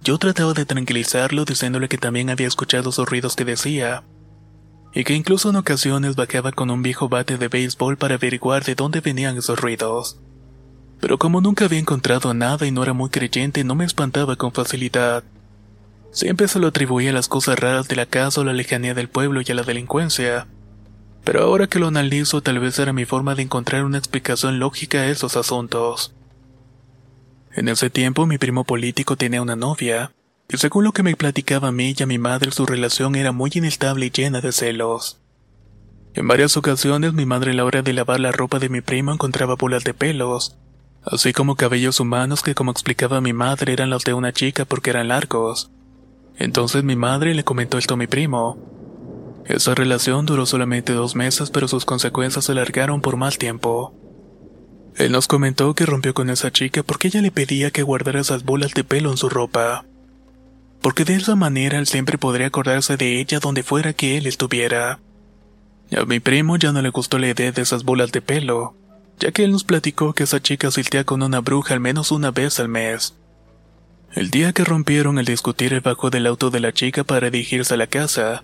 Yo 0.05 0.19
trataba 0.19 0.53
de 0.53 0.65
tranquilizarlo 0.65 1.43
diciéndole 1.43 1.89
que 1.89 1.97
también 1.97 2.29
había 2.29 2.47
escuchado 2.47 2.91
esos 2.91 3.09
ruidos 3.09 3.35
que 3.35 3.43
decía, 3.43 4.05
y 4.93 5.03
que 5.03 5.15
incluso 5.15 5.49
en 5.49 5.57
ocasiones 5.57 6.15
bajaba 6.15 6.53
con 6.53 6.71
un 6.71 6.81
viejo 6.81 7.09
bate 7.09 7.37
de 7.37 7.49
béisbol 7.49 7.97
para 7.97 8.15
averiguar 8.15 8.63
de 8.63 8.75
dónde 8.75 9.01
venían 9.01 9.37
esos 9.37 9.59
ruidos. 9.59 10.17
Pero 10.99 11.17
como 11.17 11.41
nunca 11.41 11.65
había 11.65 11.79
encontrado 11.79 12.33
nada 12.33 12.65
y 12.65 12.71
no 12.71 12.83
era 12.83 12.93
muy 12.93 13.09
creyente, 13.09 13.63
no 13.63 13.75
me 13.75 13.85
espantaba 13.85 14.35
con 14.35 14.51
facilidad. 14.51 15.23
Siempre 16.11 16.47
se 16.47 16.59
lo 16.59 16.67
atribuía 16.67 17.11
a 17.11 17.13
las 17.13 17.27
cosas 17.27 17.59
raras 17.59 17.87
de 17.87 17.95
la 17.95 18.05
casa 18.05 18.41
o 18.41 18.43
la 18.43 18.53
lejanía 18.53 18.93
del 18.93 19.09
pueblo 19.09 19.41
y 19.41 19.51
a 19.51 19.55
la 19.55 19.63
delincuencia. 19.63 20.47
Pero 21.23 21.43
ahora 21.43 21.67
que 21.67 21.79
lo 21.79 21.87
analizo, 21.87 22.41
tal 22.41 22.59
vez 22.59 22.79
era 22.79 22.93
mi 22.93 23.05
forma 23.05 23.35
de 23.35 23.43
encontrar 23.43 23.85
una 23.85 23.97
explicación 23.97 24.59
lógica 24.59 24.99
a 24.99 25.07
esos 25.07 25.37
asuntos. 25.37 26.13
En 27.53 27.67
ese 27.67 27.89
tiempo, 27.89 28.25
mi 28.25 28.37
primo 28.37 28.63
político 28.63 29.15
tenía 29.15 29.41
una 29.41 29.55
novia, 29.55 30.11
y 30.51 30.57
según 30.57 30.83
lo 30.83 30.91
que 30.91 31.03
me 31.03 31.15
platicaba 31.15 31.67
a 31.67 31.71
mí 31.71 31.93
y 31.97 32.03
a 32.03 32.07
mi 32.07 32.17
madre, 32.17 32.51
su 32.51 32.65
relación 32.65 33.15
era 33.15 33.31
muy 33.31 33.51
inestable 33.53 34.07
y 34.07 34.11
llena 34.11 34.41
de 34.41 34.51
celos. 34.51 35.19
En 36.15 36.27
varias 36.27 36.57
ocasiones, 36.57 37.13
mi 37.13 37.25
madre 37.25 37.51
a 37.51 37.53
la 37.53 37.65
hora 37.65 37.81
de 37.81 37.93
lavar 37.93 38.19
la 38.19 38.31
ropa 38.31 38.57
de 38.57 38.69
mi 38.69 38.81
primo 38.81 39.13
encontraba 39.13 39.55
bolas 39.55 39.83
de 39.83 39.93
pelos, 39.93 40.57
así 41.03 41.33
como 41.33 41.55
cabellos 41.55 41.99
humanos 41.99 42.43
que 42.43 42.55
como 42.55 42.71
explicaba 42.71 43.21
mi 43.21 43.33
madre 43.33 43.73
eran 43.73 43.89
los 43.89 44.03
de 44.03 44.13
una 44.13 44.33
chica 44.33 44.65
porque 44.65 44.89
eran 44.89 45.07
largos. 45.07 45.71
Entonces 46.37 46.83
mi 46.83 46.95
madre 46.95 47.33
le 47.33 47.43
comentó 47.43 47.77
esto 47.77 47.95
a 47.95 47.97
mi 47.97 48.07
primo. 48.07 48.57
Esa 49.45 49.75
relación 49.75 50.25
duró 50.25 50.45
solamente 50.45 50.93
dos 50.93 51.15
meses 51.15 51.49
pero 51.49 51.67
sus 51.67 51.85
consecuencias 51.85 52.45
se 52.45 52.51
alargaron 52.51 53.01
por 53.01 53.17
más 53.17 53.37
tiempo. 53.37 53.93
Él 54.95 55.11
nos 55.11 55.27
comentó 55.27 55.73
que 55.75 55.85
rompió 55.85 56.13
con 56.13 56.29
esa 56.29 56.51
chica 56.51 56.83
porque 56.83 57.07
ella 57.07 57.21
le 57.21 57.31
pedía 57.31 57.71
que 57.71 57.83
guardara 57.83 58.19
esas 58.19 58.43
bolas 58.43 58.73
de 58.73 58.83
pelo 58.83 59.11
en 59.11 59.17
su 59.17 59.29
ropa. 59.29 59.85
Porque 60.81 61.05
de 61.05 61.15
esa 61.15 61.35
manera 61.35 61.77
él 61.77 61.87
siempre 61.87 62.17
podría 62.17 62.47
acordarse 62.47 62.97
de 62.97 63.19
ella 63.19 63.39
donde 63.39 63.63
fuera 63.63 63.93
que 63.93 64.17
él 64.17 64.27
estuviera. 64.27 64.99
A 65.97 66.05
mi 66.05 66.19
primo 66.19 66.57
ya 66.57 66.71
no 66.71 66.81
le 66.81 66.89
gustó 66.89 67.17
la 67.17 67.29
idea 67.29 67.51
de 67.51 67.61
esas 67.61 67.83
bolas 67.83 68.11
de 68.11 68.21
pelo, 68.21 68.75
ya 69.19 69.31
que 69.31 69.43
él 69.43 69.51
nos 69.51 69.63
platicó 69.63 70.13
que 70.13 70.23
esa 70.23 70.41
chica 70.41 70.71
siltea 70.71 71.03
con 71.03 71.21
una 71.21 71.41
bruja 71.41 71.73
al 71.73 71.79
menos 71.79 72.11
una 72.11 72.31
vez 72.31 72.59
al 72.59 72.69
mes. 72.69 73.15
El 74.13 74.31
día 74.31 74.53
que 74.53 74.63
rompieron 74.63 75.19
al 75.19 75.25
discutir 75.25 75.73
el 75.73 75.81
bajó 75.81 76.09
del 76.09 76.25
auto 76.25 76.49
de 76.49 76.59
la 76.59 76.73
chica 76.73 77.03
para 77.03 77.29
dirigirse 77.29 77.73
a 77.75 77.77
la 77.77 77.87
casa. 77.87 78.43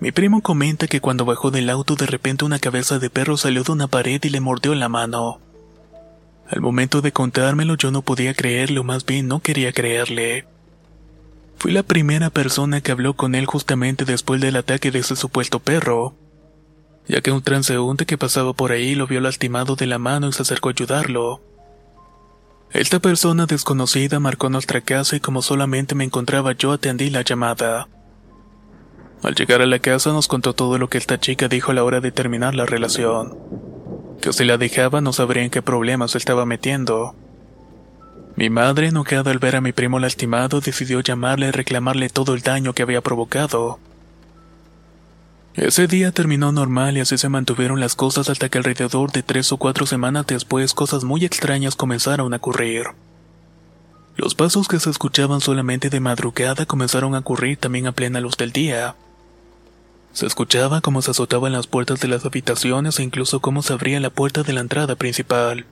Mi 0.00 0.12
primo 0.12 0.42
comenta 0.42 0.86
que 0.86 1.00
cuando 1.00 1.24
bajó 1.24 1.50
del 1.50 1.70
auto 1.70 1.94
de 1.94 2.06
repente 2.06 2.44
una 2.44 2.58
cabeza 2.58 2.98
de 2.98 3.10
perro 3.10 3.36
salió 3.36 3.62
de 3.62 3.72
una 3.72 3.86
pared 3.86 4.22
y 4.22 4.28
le 4.28 4.40
mordió 4.40 4.72
en 4.72 4.80
la 4.80 4.88
mano. 4.88 5.40
Al 6.48 6.60
momento 6.60 7.00
de 7.00 7.12
contármelo 7.12 7.76
yo 7.76 7.90
no 7.90 8.02
podía 8.02 8.34
creerlo, 8.34 8.84
más 8.84 9.06
bien 9.06 9.28
no 9.28 9.40
quería 9.40 9.72
creerle. 9.72 10.46
Fui 11.56 11.72
la 11.72 11.82
primera 11.82 12.30
persona 12.30 12.80
que 12.80 12.92
habló 12.92 13.14
con 13.14 13.34
él 13.34 13.46
justamente 13.46 14.04
después 14.04 14.40
del 14.40 14.56
ataque 14.56 14.90
de 14.90 15.00
ese 15.00 15.16
supuesto 15.16 15.58
perro 15.58 16.14
ya 17.08 17.20
que 17.22 17.32
un 17.32 17.42
transeúnte 17.42 18.06
que 18.06 18.18
pasaba 18.18 18.52
por 18.52 18.72
ahí 18.72 18.94
lo 18.94 19.06
vio 19.06 19.20
lastimado 19.20 19.76
de 19.76 19.86
la 19.86 19.98
mano 19.98 20.28
y 20.28 20.32
se 20.32 20.42
acercó 20.42 20.68
a 20.68 20.72
ayudarlo. 20.72 21.40
Esta 22.70 23.00
persona 23.00 23.46
desconocida 23.46 24.20
marcó 24.20 24.50
nuestra 24.50 24.82
casa 24.82 25.16
y 25.16 25.20
como 25.20 25.40
solamente 25.40 25.94
me 25.94 26.04
encontraba 26.04 26.52
yo 26.52 26.72
atendí 26.72 27.08
la 27.08 27.22
llamada. 27.22 27.88
Al 29.22 29.34
llegar 29.34 29.62
a 29.62 29.66
la 29.66 29.78
casa 29.78 30.12
nos 30.12 30.28
contó 30.28 30.52
todo 30.52 30.78
lo 30.78 30.88
que 30.88 30.98
esta 30.98 31.18
chica 31.18 31.48
dijo 31.48 31.72
a 31.72 31.74
la 31.74 31.82
hora 31.82 32.00
de 32.00 32.12
terminar 32.12 32.54
la 32.54 32.66
relación. 32.66 33.36
Que 34.20 34.32
si 34.32 34.44
la 34.44 34.58
dejaba 34.58 35.00
no 35.00 35.12
sabría 35.12 35.44
en 35.44 35.50
qué 35.50 35.62
problemas 35.62 36.10
se 36.10 36.18
estaba 36.18 36.44
metiendo. 36.44 37.14
Mi 38.36 38.50
madre, 38.50 38.88
enojada 38.88 39.30
al 39.30 39.38
ver 39.38 39.56
a 39.56 39.60
mi 39.60 39.72
primo 39.72 39.98
lastimado, 39.98 40.60
decidió 40.60 41.00
llamarle 41.00 41.48
y 41.48 41.50
reclamarle 41.50 42.08
todo 42.08 42.34
el 42.34 42.42
daño 42.42 42.74
que 42.74 42.82
había 42.82 43.00
provocado. 43.00 43.80
Ese 45.54 45.88
día 45.88 46.12
terminó 46.12 46.52
normal 46.52 46.96
y 46.96 47.00
así 47.00 47.18
se 47.18 47.28
mantuvieron 47.28 47.80
las 47.80 47.96
cosas 47.96 48.28
hasta 48.28 48.48
que 48.48 48.58
alrededor 48.58 49.10
de 49.10 49.22
tres 49.22 49.50
o 49.50 49.56
cuatro 49.56 49.86
semanas 49.86 50.26
después 50.26 50.72
cosas 50.72 51.04
muy 51.04 51.24
extrañas 51.24 51.74
comenzaron 51.74 52.32
a 52.32 52.36
ocurrir. 52.36 52.86
Los 54.16 54.34
pasos 54.34 54.68
que 54.68 54.80
se 54.80 54.90
escuchaban 54.90 55.40
solamente 55.40 55.90
de 55.90 56.00
madrugada 56.00 56.66
comenzaron 56.66 57.14
a 57.14 57.20
ocurrir 57.20 57.56
también 57.56 57.86
a 57.86 57.92
plena 57.92 58.20
luz 58.20 58.36
del 58.36 58.52
día. 58.52 58.94
Se 60.12 60.26
escuchaba 60.26 60.80
cómo 60.80 61.02
se 61.02 61.12
azotaban 61.12 61.52
las 61.52 61.66
puertas 61.66 62.00
de 62.00 62.08
las 62.08 62.24
habitaciones 62.24 62.98
e 62.98 63.02
incluso 63.02 63.40
cómo 63.40 63.62
se 63.62 63.72
abría 63.72 64.00
la 64.00 64.10
puerta 64.10 64.42
de 64.42 64.52
la 64.52 64.60
entrada 64.60 64.96
principal. 64.96 65.66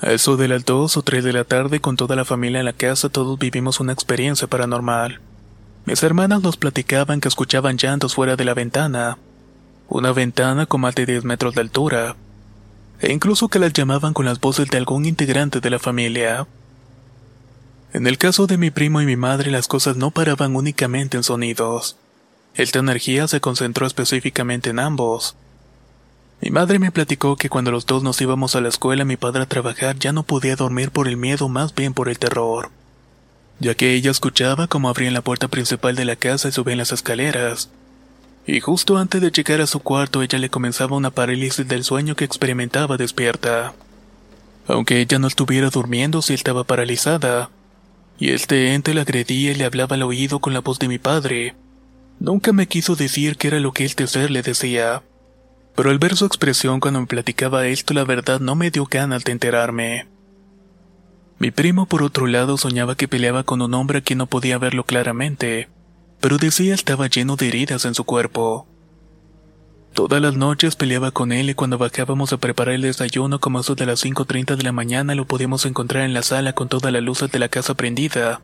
A 0.00 0.12
eso 0.12 0.36
de 0.36 0.48
las 0.48 0.64
dos 0.64 0.96
o 0.96 1.02
tres 1.02 1.24
de 1.24 1.32
la 1.32 1.44
tarde 1.44 1.80
con 1.80 1.96
toda 1.96 2.16
la 2.16 2.24
familia 2.24 2.60
en 2.60 2.64
la 2.64 2.72
casa 2.72 3.08
todos 3.08 3.38
vivimos 3.38 3.80
una 3.80 3.92
experiencia 3.92 4.46
paranormal. 4.46 5.20
Mis 5.86 6.02
hermanas 6.02 6.42
nos 6.42 6.56
platicaban 6.56 7.20
que 7.20 7.28
escuchaban 7.28 7.78
llantos 7.78 8.14
fuera 8.14 8.36
de 8.36 8.44
la 8.44 8.54
ventana, 8.54 9.18
una 9.88 10.12
ventana 10.12 10.66
con 10.66 10.82
más 10.82 10.94
de 10.94 11.06
10 11.06 11.24
metros 11.24 11.54
de 11.54 11.62
altura, 11.62 12.16
e 13.00 13.12
incluso 13.12 13.48
que 13.48 13.58
las 13.58 13.72
llamaban 13.72 14.12
con 14.12 14.26
las 14.26 14.40
voces 14.40 14.68
de 14.68 14.76
algún 14.76 15.06
integrante 15.06 15.60
de 15.60 15.70
la 15.70 15.78
familia. 15.78 16.46
En 17.92 18.06
el 18.06 18.18
caso 18.18 18.46
de 18.46 18.58
mi 18.58 18.70
primo 18.70 19.00
y 19.00 19.06
mi 19.06 19.16
madre 19.16 19.50
las 19.50 19.68
cosas 19.68 19.96
no 19.96 20.10
paraban 20.10 20.54
únicamente 20.54 21.16
en 21.16 21.22
sonidos. 21.22 21.96
Esta 22.54 22.78
energía 22.78 23.26
se 23.26 23.40
concentró 23.40 23.86
específicamente 23.86 24.70
en 24.70 24.80
ambos. 24.80 25.34
Mi 26.42 26.50
madre 26.50 26.78
me 26.78 26.92
platicó 26.92 27.36
que 27.36 27.48
cuando 27.48 27.72
los 27.72 27.86
dos 27.86 28.02
nos 28.02 28.20
íbamos 28.20 28.54
a 28.54 28.60
la 28.60 28.68
escuela 28.68 29.04
mi 29.04 29.16
padre 29.16 29.42
a 29.42 29.46
trabajar 29.46 29.98
ya 29.98 30.12
no 30.12 30.24
podía 30.24 30.56
dormir 30.56 30.90
por 30.90 31.08
el 31.08 31.16
miedo 31.16 31.48
más 31.48 31.74
bien 31.74 31.94
por 31.94 32.08
el 32.08 32.18
terror 32.18 32.70
ya 33.60 33.74
que 33.74 33.94
ella 33.94 34.10
escuchaba 34.10 34.66
cómo 34.66 34.88
abrían 34.88 35.14
la 35.14 35.22
puerta 35.22 35.48
principal 35.48 35.94
de 35.94 36.06
la 36.06 36.16
casa 36.16 36.48
y 36.48 36.52
subían 36.52 36.78
las 36.78 36.92
escaleras. 36.92 37.70
Y 38.46 38.60
justo 38.60 38.96
antes 38.96 39.20
de 39.20 39.30
llegar 39.30 39.60
a 39.60 39.66
su 39.66 39.80
cuarto 39.80 40.22
ella 40.22 40.38
le 40.38 40.48
comenzaba 40.48 40.96
una 40.96 41.10
parálisis 41.10 41.68
del 41.68 41.84
sueño 41.84 42.16
que 42.16 42.24
experimentaba 42.24 42.96
despierta. 42.96 43.74
Aunque 44.66 45.00
ella 45.00 45.18
no 45.18 45.26
estuviera 45.26 45.68
durmiendo, 45.70 46.22
sí 46.22 46.34
estaba 46.34 46.64
paralizada. 46.64 47.50
Y 48.18 48.30
este 48.30 48.74
ente 48.74 48.94
la 48.94 49.02
agredía 49.02 49.52
y 49.52 49.54
le 49.54 49.64
hablaba 49.64 49.96
al 49.96 50.02
oído 50.02 50.40
con 50.40 50.54
la 50.54 50.60
voz 50.60 50.78
de 50.78 50.88
mi 50.88 50.98
padre. 50.98 51.54
Nunca 52.18 52.52
me 52.52 52.66
quiso 52.66 52.96
decir 52.96 53.36
qué 53.36 53.48
era 53.48 53.60
lo 53.60 53.72
que 53.72 53.84
este 53.84 54.06
ser 54.06 54.30
le 54.30 54.42
decía. 54.42 55.02
Pero 55.76 55.90
al 55.90 55.98
ver 55.98 56.16
su 56.16 56.26
expresión 56.26 56.80
cuando 56.80 57.00
me 57.00 57.06
platicaba 57.06 57.66
esto, 57.66 57.94
la 57.94 58.04
verdad 58.04 58.40
no 58.40 58.54
me 58.54 58.70
dio 58.70 58.86
ganas 58.86 59.24
de 59.24 59.32
enterarme. 59.32 60.06
Mi 61.40 61.50
primo 61.50 61.86
por 61.86 62.02
otro 62.02 62.26
lado 62.26 62.58
soñaba 62.58 62.96
que 62.96 63.08
peleaba 63.08 63.44
con 63.44 63.62
un 63.62 63.72
hombre 63.72 64.02
que 64.02 64.14
no 64.14 64.26
podía 64.26 64.58
verlo 64.58 64.84
claramente, 64.84 65.70
pero 66.20 66.36
decía 66.36 66.74
estaba 66.74 67.06
lleno 67.06 67.36
de 67.36 67.48
heridas 67.48 67.86
en 67.86 67.94
su 67.94 68.04
cuerpo. 68.04 68.66
Todas 69.94 70.20
las 70.20 70.36
noches 70.36 70.76
peleaba 70.76 71.12
con 71.12 71.32
él 71.32 71.48
y 71.48 71.54
cuando 71.54 71.78
bajábamos 71.78 72.34
a 72.34 72.36
preparar 72.36 72.74
el 72.74 72.82
desayuno 72.82 73.40
como 73.40 73.60
eso 73.60 73.74
de 73.74 73.86
las 73.86 74.04
5.30 74.04 74.54
de 74.54 74.62
la 74.64 74.72
mañana 74.72 75.14
lo 75.14 75.24
podíamos 75.24 75.64
encontrar 75.64 76.04
en 76.04 76.12
la 76.12 76.22
sala 76.22 76.52
con 76.52 76.68
todas 76.68 76.92
las 76.92 77.02
luces 77.02 77.32
de 77.32 77.38
la 77.38 77.48
casa 77.48 77.72
prendida. 77.72 78.42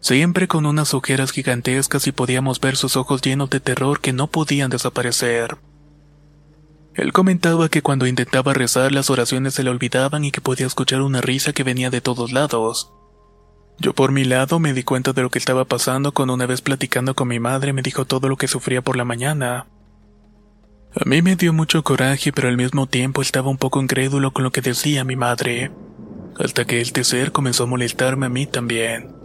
Siempre 0.00 0.48
con 0.48 0.64
unas 0.64 0.94
ojeras 0.94 1.32
gigantescas 1.32 2.06
y 2.06 2.12
podíamos 2.12 2.60
ver 2.60 2.76
sus 2.76 2.96
ojos 2.96 3.20
llenos 3.20 3.50
de 3.50 3.60
terror 3.60 4.00
que 4.00 4.14
no 4.14 4.26
podían 4.26 4.70
desaparecer. 4.70 5.58
Él 6.94 7.12
comentaba 7.12 7.68
que 7.68 7.82
cuando 7.82 8.06
intentaba 8.06 8.52
rezar 8.52 8.92
las 8.92 9.08
oraciones 9.08 9.54
se 9.54 9.62
le 9.62 9.70
olvidaban 9.70 10.24
y 10.24 10.30
que 10.30 10.42
podía 10.42 10.66
escuchar 10.66 11.00
una 11.00 11.20
risa 11.20 11.52
que 11.52 11.64
venía 11.64 11.90
de 11.90 12.02
todos 12.02 12.32
lados. 12.32 12.92
Yo 13.78 13.94
por 13.94 14.12
mi 14.12 14.24
lado 14.24 14.58
me 14.58 14.74
di 14.74 14.82
cuenta 14.82 15.12
de 15.12 15.22
lo 15.22 15.30
que 15.30 15.38
estaba 15.38 15.64
pasando 15.64 16.12
cuando 16.12 16.34
una 16.34 16.46
vez 16.46 16.60
platicando 16.60 17.14
con 17.14 17.28
mi 17.28 17.40
madre 17.40 17.72
me 17.72 17.82
dijo 17.82 18.04
todo 18.04 18.28
lo 18.28 18.36
que 18.36 18.46
sufría 18.46 18.82
por 18.82 18.96
la 18.96 19.04
mañana. 19.04 19.66
A 20.94 21.08
mí 21.08 21.22
me 21.22 21.36
dio 21.36 21.54
mucho 21.54 21.82
coraje 21.82 22.32
pero 22.32 22.48
al 22.48 22.58
mismo 22.58 22.86
tiempo 22.86 23.22
estaba 23.22 23.48
un 23.48 23.56
poco 23.56 23.80
incrédulo 23.80 24.32
con 24.32 24.44
lo 24.44 24.52
que 24.52 24.60
decía 24.60 25.04
mi 25.04 25.16
madre, 25.16 25.72
hasta 26.38 26.66
que 26.66 26.82
este 26.82 27.04
ser 27.04 27.32
comenzó 27.32 27.64
a 27.64 27.66
molestarme 27.66 28.26
a 28.26 28.28
mí 28.28 28.46
también. 28.46 29.21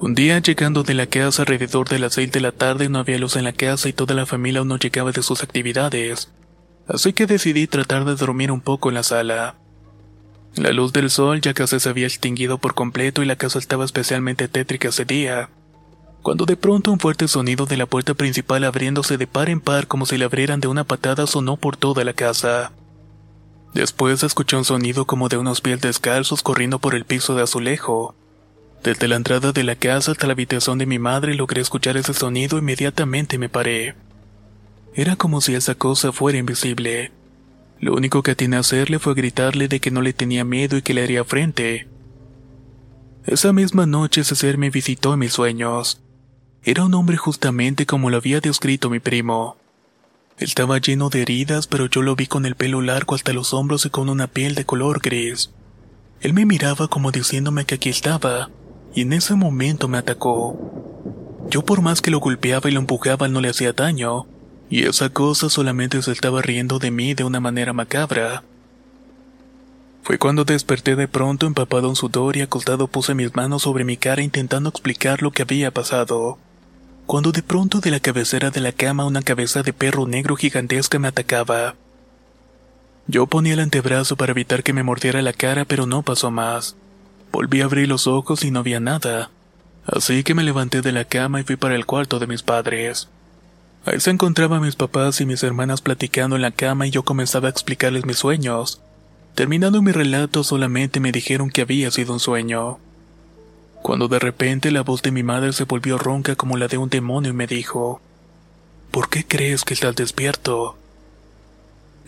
Un 0.00 0.14
día 0.14 0.38
llegando 0.38 0.84
de 0.84 0.94
la 0.94 1.06
casa 1.06 1.42
alrededor 1.42 1.88
de 1.88 1.98
las 1.98 2.14
seis 2.14 2.30
de 2.30 2.40
la 2.40 2.52
tarde 2.52 2.88
no 2.88 3.00
había 3.00 3.18
luz 3.18 3.34
en 3.34 3.42
la 3.42 3.52
casa 3.52 3.88
y 3.88 3.92
toda 3.92 4.14
la 4.14 4.26
familia 4.26 4.60
aún 4.60 4.68
no 4.68 4.78
llegaba 4.78 5.10
de 5.10 5.24
sus 5.24 5.42
actividades, 5.42 6.30
así 6.86 7.12
que 7.12 7.26
decidí 7.26 7.66
tratar 7.66 8.04
de 8.04 8.14
dormir 8.14 8.52
un 8.52 8.60
poco 8.60 8.90
en 8.90 8.94
la 8.94 9.02
sala. 9.02 9.56
La 10.54 10.70
luz 10.70 10.92
del 10.92 11.10
sol 11.10 11.40
ya 11.40 11.52
casi 11.52 11.80
se 11.80 11.88
había 11.88 12.06
extinguido 12.06 12.58
por 12.58 12.74
completo 12.74 13.24
y 13.24 13.26
la 13.26 13.34
casa 13.34 13.58
estaba 13.58 13.84
especialmente 13.84 14.46
tétrica 14.46 14.90
ese 14.90 15.04
día, 15.04 15.50
cuando 16.22 16.46
de 16.46 16.56
pronto 16.56 16.92
un 16.92 17.00
fuerte 17.00 17.26
sonido 17.26 17.66
de 17.66 17.76
la 17.76 17.86
puerta 17.86 18.14
principal 18.14 18.62
abriéndose 18.62 19.18
de 19.18 19.26
par 19.26 19.48
en 19.48 19.60
par 19.60 19.88
como 19.88 20.06
si 20.06 20.16
la 20.16 20.26
abrieran 20.26 20.60
de 20.60 20.68
una 20.68 20.84
patada 20.84 21.26
sonó 21.26 21.56
por 21.56 21.76
toda 21.76 22.04
la 22.04 22.12
casa. 22.12 22.70
Después 23.74 24.22
escuché 24.22 24.56
un 24.56 24.64
sonido 24.64 25.06
como 25.06 25.28
de 25.28 25.38
unos 25.38 25.60
pies 25.60 25.80
descalzos 25.80 26.44
corriendo 26.44 26.78
por 26.78 26.94
el 26.94 27.04
piso 27.04 27.34
de 27.34 27.42
azulejo. 27.42 28.14
Desde 28.82 29.08
la 29.08 29.16
entrada 29.16 29.52
de 29.52 29.64
la 29.64 29.76
casa 29.76 30.12
hasta 30.12 30.26
la 30.26 30.34
habitación 30.34 30.78
de 30.78 30.86
mi 30.86 30.98
madre 30.98 31.34
logré 31.34 31.60
escuchar 31.60 31.96
ese 31.96 32.14
sonido 32.14 32.56
e 32.56 32.60
inmediatamente 32.60 33.38
me 33.38 33.48
paré. 33.48 33.94
Era 34.94 35.16
como 35.16 35.40
si 35.40 35.54
esa 35.54 35.74
cosa 35.74 36.12
fuera 36.12 36.38
invisible. 36.38 37.12
Lo 37.80 37.94
único 37.94 38.22
que 38.22 38.32
atiné 38.32 38.56
a 38.56 38.60
hacerle 38.60 38.98
fue 38.98 39.14
gritarle 39.14 39.68
de 39.68 39.80
que 39.80 39.90
no 39.90 40.02
le 40.02 40.12
tenía 40.12 40.44
miedo 40.44 40.76
y 40.76 40.82
que 40.82 40.94
le 40.94 41.02
haría 41.02 41.24
frente. 41.24 41.88
Esa 43.24 43.52
misma 43.52 43.86
noche 43.86 44.22
ese 44.22 44.34
ser 44.34 44.58
me 44.58 44.70
visitó 44.70 45.12
en 45.12 45.20
mis 45.20 45.32
sueños. 45.32 46.00
Era 46.62 46.84
un 46.84 46.94
hombre 46.94 47.16
justamente 47.16 47.86
como 47.86 48.10
lo 48.10 48.16
había 48.16 48.40
descrito 48.40 48.90
mi 48.90 49.00
primo. 49.00 49.56
Estaba 50.38 50.78
lleno 50.78 51.08
de 51.08 51.22
heridas, 51.22 51.66
pero 51.66 51.86
yo 51.86 52.02
lo 52.02 52.14
vi 52.14 52.26
con 52.26 52.46
el 52.46 52.54
pelo 52.54 52.80
largo 52.80 53.14
hasta 53.14 53.32
los 53.32 53.52
hombros 53.52 53.86
y 53.86 53.90
con 53.90 54.08
una 54.08 54.28
piel 54.28 54.54
de 54.54 54.64
color 54.64 55.00
gris. 55.00 55.50
Él 56.20 56.32
me 56.32 56.46
miraba 56.46 56.88
como 56.88 57.12
diciéndome 57.12 57.64
que 57.64 57.76
aquí 57.76 57.90
estaba, 57.90 58.50
y 58.98 59.02
en 59.02 59.12
ese 59.12 59.36
momento 59.36 59.86
me 59.86 59.96
atacó. 59.96 60.58
Yo 61.50 61.64
por 61.64 61.82
más 61.82 62.02
que 62.02 62.10
lo 62.10 62.18
golpeaba 62.18 62.68
y 62.68 62.72
lo 62.72 62.80
empujaba 62.80 63.28
no 63.28 63.40
le 63.40 63.48
hacía 63.48 63.72
daño, 63.72 64.26
y 64.70 64.86
esa 64.86 65.08
cosa 65.08 65.48
solamente 65.48 66.02
se 66.02 66.10
estaba 66.10 66.42
riendo 66.42 66.80
de 66.80 66.90
mí 66.90 67.14
de 67.14 67.22
una 67.22 67.38
manera 67.38 67.72
macabra. 67.72 68.42
Fue 70.02 70.18
cuando 70.18 70.44
desperté 70.44 70.96
de 70.96 71.06
pronto 71.06 71.46
empapado 71.46 71.88
en 71.88 71.94
sudor 71.94 72.36
y 72.36 72.40
acostado 72.40 72.88
puse 72.88 73.14
mis 73.14 73.36
manos 73.36 73.62
sobre 73.62 73.84
mi 73.84 73.96
cara 73.96 74.20
intentando 74.20 74.68
explicar 74.68 75.22
lo 75.22 75.30
que 75.30 75.42
había 75.42 75.70
pasado. 75.70 76.36
Cuando 77.06 77.30
de 77.30 77.44
pronto 77.44 77.78
de 77.78 77.92
la 77.92 78.00
cabecera 78.00 78.50
de 78.50 78.60
la 78.60 78.72
cama 78.72 79.06
una 79.06 79.22
cabeza 79.22 79.62
de 79.62 79.72
perro 79.72 80.08
negro 80.08 80.34
gigantesca 80.34 80.98
me 80.98 81.06
atacaba. 81.06 81.76
Yo 83.06 83.28
ponía 83.28 83.52
el 83.52 83.60
antebrazo 83.60 84.16
para 84.16 84.32
evitar 84.32 84.64
que 84.64 84.72
me 84.72 84.82
mordiera 84.82 85.22
la 85.22 85.32
cara 85.32 85.64
pero 85.64 85.86
no 85.86 86.02
pasó 86.02 86.32
más. 86.32 86.74
Volví 87.32 87.60
a 87.60 87.64
abrir 87.64 87.88
los 87.88 88.06
ojos 88.06 88.44
y 88.44 88.50
no 88.50 88.60
había 88.60 88.80
nada. 88.80 89.30
Así 89.86 90.22
que 90.22 90.34
me 90.34 90.42
levanté 90.42 90.82
de 90.82 90.92
la 90.92 91.04
cama 91.04 91.40
y 91.40 91.44
fui 91.44 91.56
para 91.56 91.74
el 91.74 91.86
cuarto 91.86 92.18
de 92.18 92.26
mis 92.26 92.42
padres. 92.42 93.08
Ahí 93.84 94.00
se 94.00 94.10
encontraban 94.10 94.60
mis 94.60 94.76
papás 94.76 95.20
y 95.20 95.26
mis 95.26 95.42
hermanas 95.42 95.80
platicando 95.80 96.36
en 96.36 96.42
la 96.42 96.50
cama 96.50 96.86
y 96.86 96.90
yo 96.90 97.04
comenzaba 97.04 97.48
a 97.48 97.50
explicarles 97.50 98.04
mis 98.04 98.18
sueños. 98.18 98.80
Terminando 99.34 99.80
mi 99.82 99.92
relato 99.92 100.44
solamente 100.44 101.00
me 101.00 101.12
dijeron 101.12 101.50
que 101.50 101.62
había 101.62 101.90
sido 101.90 102.12
un 102.12 102.20
sueño. 102.20 102.78
Cuando 103.82 104.08
de 104.08 104.18
repente 104.18 104.70
la 104.70 104.82
voz 104.82 105.02
de 105.02 105.12
mi 105.12 105.22
madre 105.22 105.52
se 105.52 105.64
volvió 105.64 105.96
ronca 105.96 106.34
como 106.34 106.56
la 106.56 106.68
de 106.68 106.76
un 106.76 106.90
demonio 106.90 107.30
y 107.30 107.34
me 107.34 107.46
dijo, 107.46 108.00
¿Por 108.90 109.08
qué 109.08 109.24
crees 109.24 109.64
que 109.64 109.74
estás 109.74 109.94
despierto? 109.94 110.76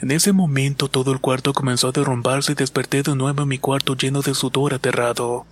En 0.01 0.11
ese 0.11 0.33
momento 0.33 0.89
todo 0.89 1.13
el 1.13 1.21
cuarto 1.21 1.53
comenzó 1.53 1.89
a 1.89 1.93
derrumbarse 1.93 2.53
y 2.53 2.55
desperté 2.55 3.03
de 3.03 3.15
nuevo 3.15 3.43
en 3.43 3.49
mi 3.49 3.59
cuarto 3.59 3.95
lleno 3.95 4.23
de 4.23 4.35
sudor 4.35 4.73
aterrado. 4.73 5.45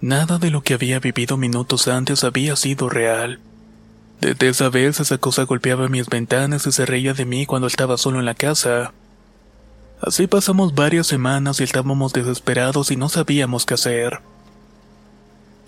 Nada 0.00 0.38
de 0.38 0.50
lo 0.50 0.62
que 0.62 0.74
había 0.74 0.98
vivido 0.98 1.36
minutos 1.36 1.86
antes 1.86 2.24
había 2.24 2.56
sido 2.56 2.88
real. 2.88 3.38
Desde 4.20 4.48
esa 4.48 4.70
vez 4.70 4.98
esa 4.98 5.18
cosa 5.18 5.44
golpeaba 5.44 5.88
mis 5.88 6.08
ventanas 6.08 6.66
y 6.66 6.72
se 6.72 6.84
reía 6.84 7.14
de 7.14 7.24
mí 7.24 7.46
cuando 7.46 7.68
estaba 7.68 7.96
solo 7.96 8.18
en 8.18 8.24
la 8.24 8.34
casa. 8.34 8.92
Así 10.02 10.26
pasamos 10.26 10.74
varias 10.74 11.06
semanas 11.06 11.60
y 11.60 11.64
estábamos 11.64 12.12
desesperados 12.12 12.90
y 12.90 12.96
no 12.96 13.08
sabíamos 13.08 13.66
qué 13.66 13.74
hacer. 13.74 14.20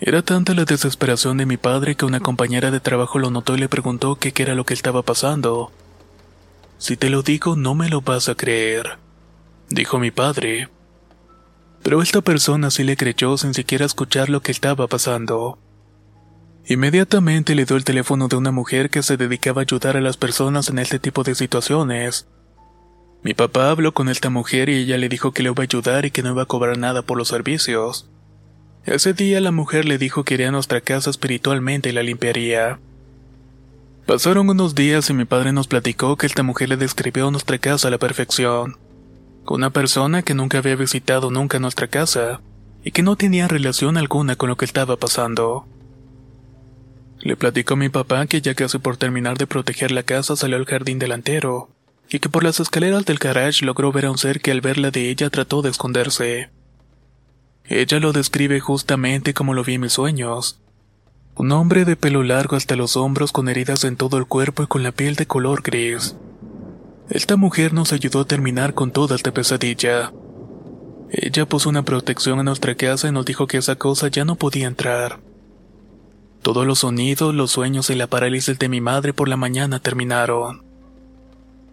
Era 0.00 0.22
tanta 0.22 0.54
la 0.54 0.64
desesperación 0.64 1.36
de 1.36 1.46
mi 1.46 1.56
padre 1.56 1.94
que 1.94 2.04
una 2.04 2.18
compañera 2.18 2.72
de 2.72 2.80
trabajo 2.80 3.20
lo 3.20 3.30
notó 3.30 3.54
y 3.54 3.60
le 3.60 3.68
preguntó 3.68 4.16
qué 4.16 4.32
era 4.36 4.56
lo 4.56 4.66
que 4.66 4.74
estaba 4.74 5.02
pasando. 5.02 5.70
Si 6.82 6.96
te 6.96 7.10
lo 7.10 7.22
digo 7.22 7.54
no 7.54 7.76
me 7.76 7.88
lo 7.88 8.00
vas 8.00 8.28
a 8.28 8.34
creer, 8.34 8.98
dijo 9.70 10.00
mi 10.00 10.10
padre. 10.10 10.68
Pero 11.80 12.02
esta 12.02 12.22
persona 12.22 12.72
sí 12.72 12.82
le 12.82 12.96
creyó 12.96 13.38
sin 13.38 13.54
siquiera 13.54 13.86
escuchar 13.86 14.28
lo 14.28 14.42
que 14.42 14.50
estaba 14.50 14.88
pasando. 14.88 15.60
Inmediatamente 16.66 17.54
le 17.54 17.66
dio 17.66 17.76
el 17.76 17.84
teléfono 17.84 18.26
de 18.26 18.34
una 18.34 18.50
mujer 18.50 18.90
que 18.90 19.04
se 19.04 19.16
dedicaba 19.16 19.60
a 19.60 19.62
ayudar 19.62 19.96
a 19.96 20.00
las 20.00 20.16
personas 20.16 20.70
en 20.70 20.80
este 20.80 20.98
tipo 20.98 21.22
de 21.22 21.36
situaciones. 21.36 22.26
Mi 23.22 23.32
papá 23.32 23.70
habló 23.70 23.94
con 23.94 24.08
esta 24.08 24.28
mujer 24.28 24.68
y 24.68 24.78
ella 24.78 24.98
le 24.98 25.08
dijo 25.08 25.30
que 25.30 25.44
le 25.44 25.50
iba 25.50 25.62
a 25.62 25.62
ayudar 25.62 26.04
y 26.04 26.10
que 26.10 26.24
no 26.24 26.32
iba 26.32 26.42
a 26.42 26.46
cobrar 26.46 26.78
nada 26.78 27.02
por 27.02 27.16
los 27.16 27.28
servicios. 27.28 28.10
Ese 28.84 29.12
día 29.12 29.40
la 29.40 29.52
mujer 29.52 29.84
le 29.84 29.98
dijo 29.98 30.24
que 30.24 30.34
iría 30.34 30.48
a 30.48 30.50
nuestra 30.50 30.80
casa 30.80 31.10
espiritualmente 31.10 31.90
y 31.90 31.92
la 31.92 32.02
limpiaría. 32.02 32.80
Pasaron 34.06 34.50
unos 34.50 34.74
días 34.74 35.08
y 35.10 35.14
mi 35.14 35.24
padre 35.24 35.52
nos 35.52 35.68
platicó 35.68 36.16
que 36.16 36.26
esta 36.26 36.42
mujer 36.42 36.68
le 36.68 36.76
describió 36.76 37.30
nuestra 37.30 37.58
casa 37.58 37.88
a 37.88 37.90
la 37.90 37.98
perfección. 37.98 38.76
Una 39.46 39.70
persona 39.70 40.22
que 40.22 40.34
nunca 40.34 40.58
había 40.58 40.74
visitado 40.74 41.30
nunca 41.30 41.60
nuestra 41.60 41.86
casa 41.86 42.40
y 42.82 42.90
que 42.90 43.02
no 43.02 43.16
tenía 43.16 43.46
relación 43.46 43.96
alguna 43.96 44.34
con 44.34 44.48
lo 44.48 44.56
que 44.56 44.64
estaba 44.64 44.96
pasando. 44.96 45.66
Le 47.20 47.36
platicó 47.36 47.74
a 47.74 47.76
mi 47.76 47.88
papá 47.88 48.26
que 48.26 48.40
ya 48.40 48.54
casi 48.54 48.78
por 48.78 48.96
terminar 48.96 49.38
de 49.38 49.46
proteger 49.46 49.92
la 49.92 50.02
casa 50.02 50.34
salió 50.34 50.56
al 50.56 50.66
jardín 50.66 50.98
delantero 50.98 51.70
y 52.10 52.18
que 52.18 52.28
por 52.28 52.42
las 52.42 52.58
escaleras 52.58 53.04
del 53.04 53.18
garage 53.18 53.64
logró 53.64 53.92
ver 53.92 54.06
a 54.06 54.10
un 54.10 54.18
ser 54.18 54.40
que 54.40 54.50
al 54.50 54.60
verla 54.60 54.90
de 54.90 55.10
ella 55.10 55.30
trató 55.30 55.62
de 55.62 55.70
esconderse. 55.70 56.50
Ella 57.64 58.00
lo 58.00 58.12
describe 58.12 58.58
justamente 58.58 59.32
como 59.32 59.54
lo 59.54 59.62
vi 59.62 59.74
en 59.74 59.82
mis 59.82 59.92
sueños. 59.92 60.61
Un 61.34 61.50
hombre 61.50 61.86
de 61.86 61.96
pelo 61.96 62.22
largo 62.22 62.56
hasta 62.56 62.76
los 62.76 62.94
hombros 62.94 63.32
con 63.32 63.48
heridas 63.48 63.84
en 63.84 63.96
todo 63.96 64.18
el 64.18 64.26
cuerpo 64.26 64.62
y 64.62 64.66
con 64.66 64.82
la 64.82 64.92
piel 64.92 65.16
de 65.16 65.26
color 65.26 65.62
gris. 65.62 66.14
Esta 67.08 67.36
mujer 67.36 67.72
nos 67.72 67.92
ayudó 67.94 68.20
a 68.20 68.26
terminar 68.26 68.74
con 68.74 68.90
toda 68.90 69.16
esta 69.16 69.32
pesadilla. 69.32 70.12
Ella 71.10 71.46
puso 71.46 71.70
una 71.70 71.84
protección 71.84 72.38
en 72.38 72.44
nuestra 72.44 72.74
casa 72.74 73.08
y 73.08 73.12
nos 73.12 73.24
dijo 73.24 73.46
que 73.46 73.56
esa 73.56 73.76
cosa 73.76 74.08
ya 74.08 74.26
no 74.26 74.36
podía 74.36 74.66
entrar. 74.66 75.20
Todos 76.42 76.66
los 76.66 76.80
sonidos, 76.80 77.34
los 77.34 77.50
sueños 77.50 77.88
y 77.88 77.94
la 77.94 78.08
parálisis 78.08 78.58
de 78.58 78.68
mi 78.68 78.82
madre 78.82 79.14
por 79.14 79.28
la 79.28 79.36
mañana 79.38 79.80
terminaron. 79.80 80.64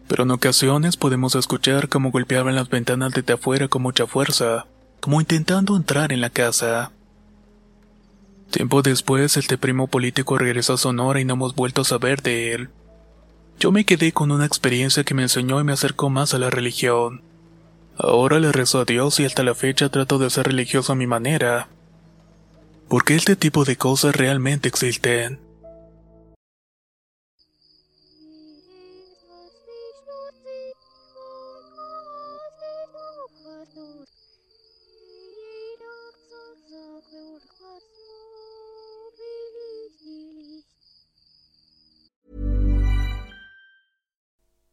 Pero 0.07 0.23
en 0.23 0.31
ocasiones 0.31 0.95
podemos 0.95 1.35
escuchar 1.35 1.89
cómo 1.89 2.11
golpeaban 2.11 2.55
las 2.55 2.69
ventanas 2.69 3.11
desde 3.13 3.33
afuera 3.33 3.67
con 3.67 3.81
mucha 3.81 4.07
fuerza, 4.07 4.67
como 5.01 5.19
intentando 5.19 5.75
entrar 5.75 6.13
en 6.13 6.21
la 6.21 6.29
casa. 6.29 6.91
Tiempo 8.51 8.81
después, 8.81 9.37
este 9.37 9.57
primo 9.57 9.87
político 9.87 10.37
regresó 10.37 10.73
a 10.73 10.77
Sonora 10.77 11.21
y 11.21 11.25
no 11.25 11.33
hemos 11.35 11.55
vuelto 11.55 11.81
a 11.81 11.85
saber 11.85 12.23
de 12.23 12.53
él. 12.53 12.69
Yo 13.59 13.71
me 13.71 13.85
quedé 13.85 14.11
con 14.11 14.31
una 14.31 14.45
experiencia 14.45 15.03
que 15.03 15.13
me 15.13 15.21
enseñó 15.21 15.59
y 15.59 15.63
me 15.63 15.73
acercó 15.73 16.09
más 16.09 16.33
a 16.33 16.39
la 16.39 16.49
religión. 16.49 17.21
Ahora 17.97 18.39
le 18.39 18.51
rezo 18.51 18.79
a 18.79 18.85
Dios 18.85 19.19
y 19.19 19.25
hasta 19.25 19.43
la 19.43 19.53
fecha 19.53 19.89
trato 19.89 20.17
de 20.17 20.29
ser 20.29 20.47
religioso 20.47 20.93
a 20.93 20.95
mi 20.95 21.05
manera. 21.05 21.67
Porque 22.87 23.15
este 23.15 23.35
tipo 23.35 23.65
de 23.65 23.75
cosas 23.75 24.15
realmente 24.15 24.67
existen. 24.67 25.39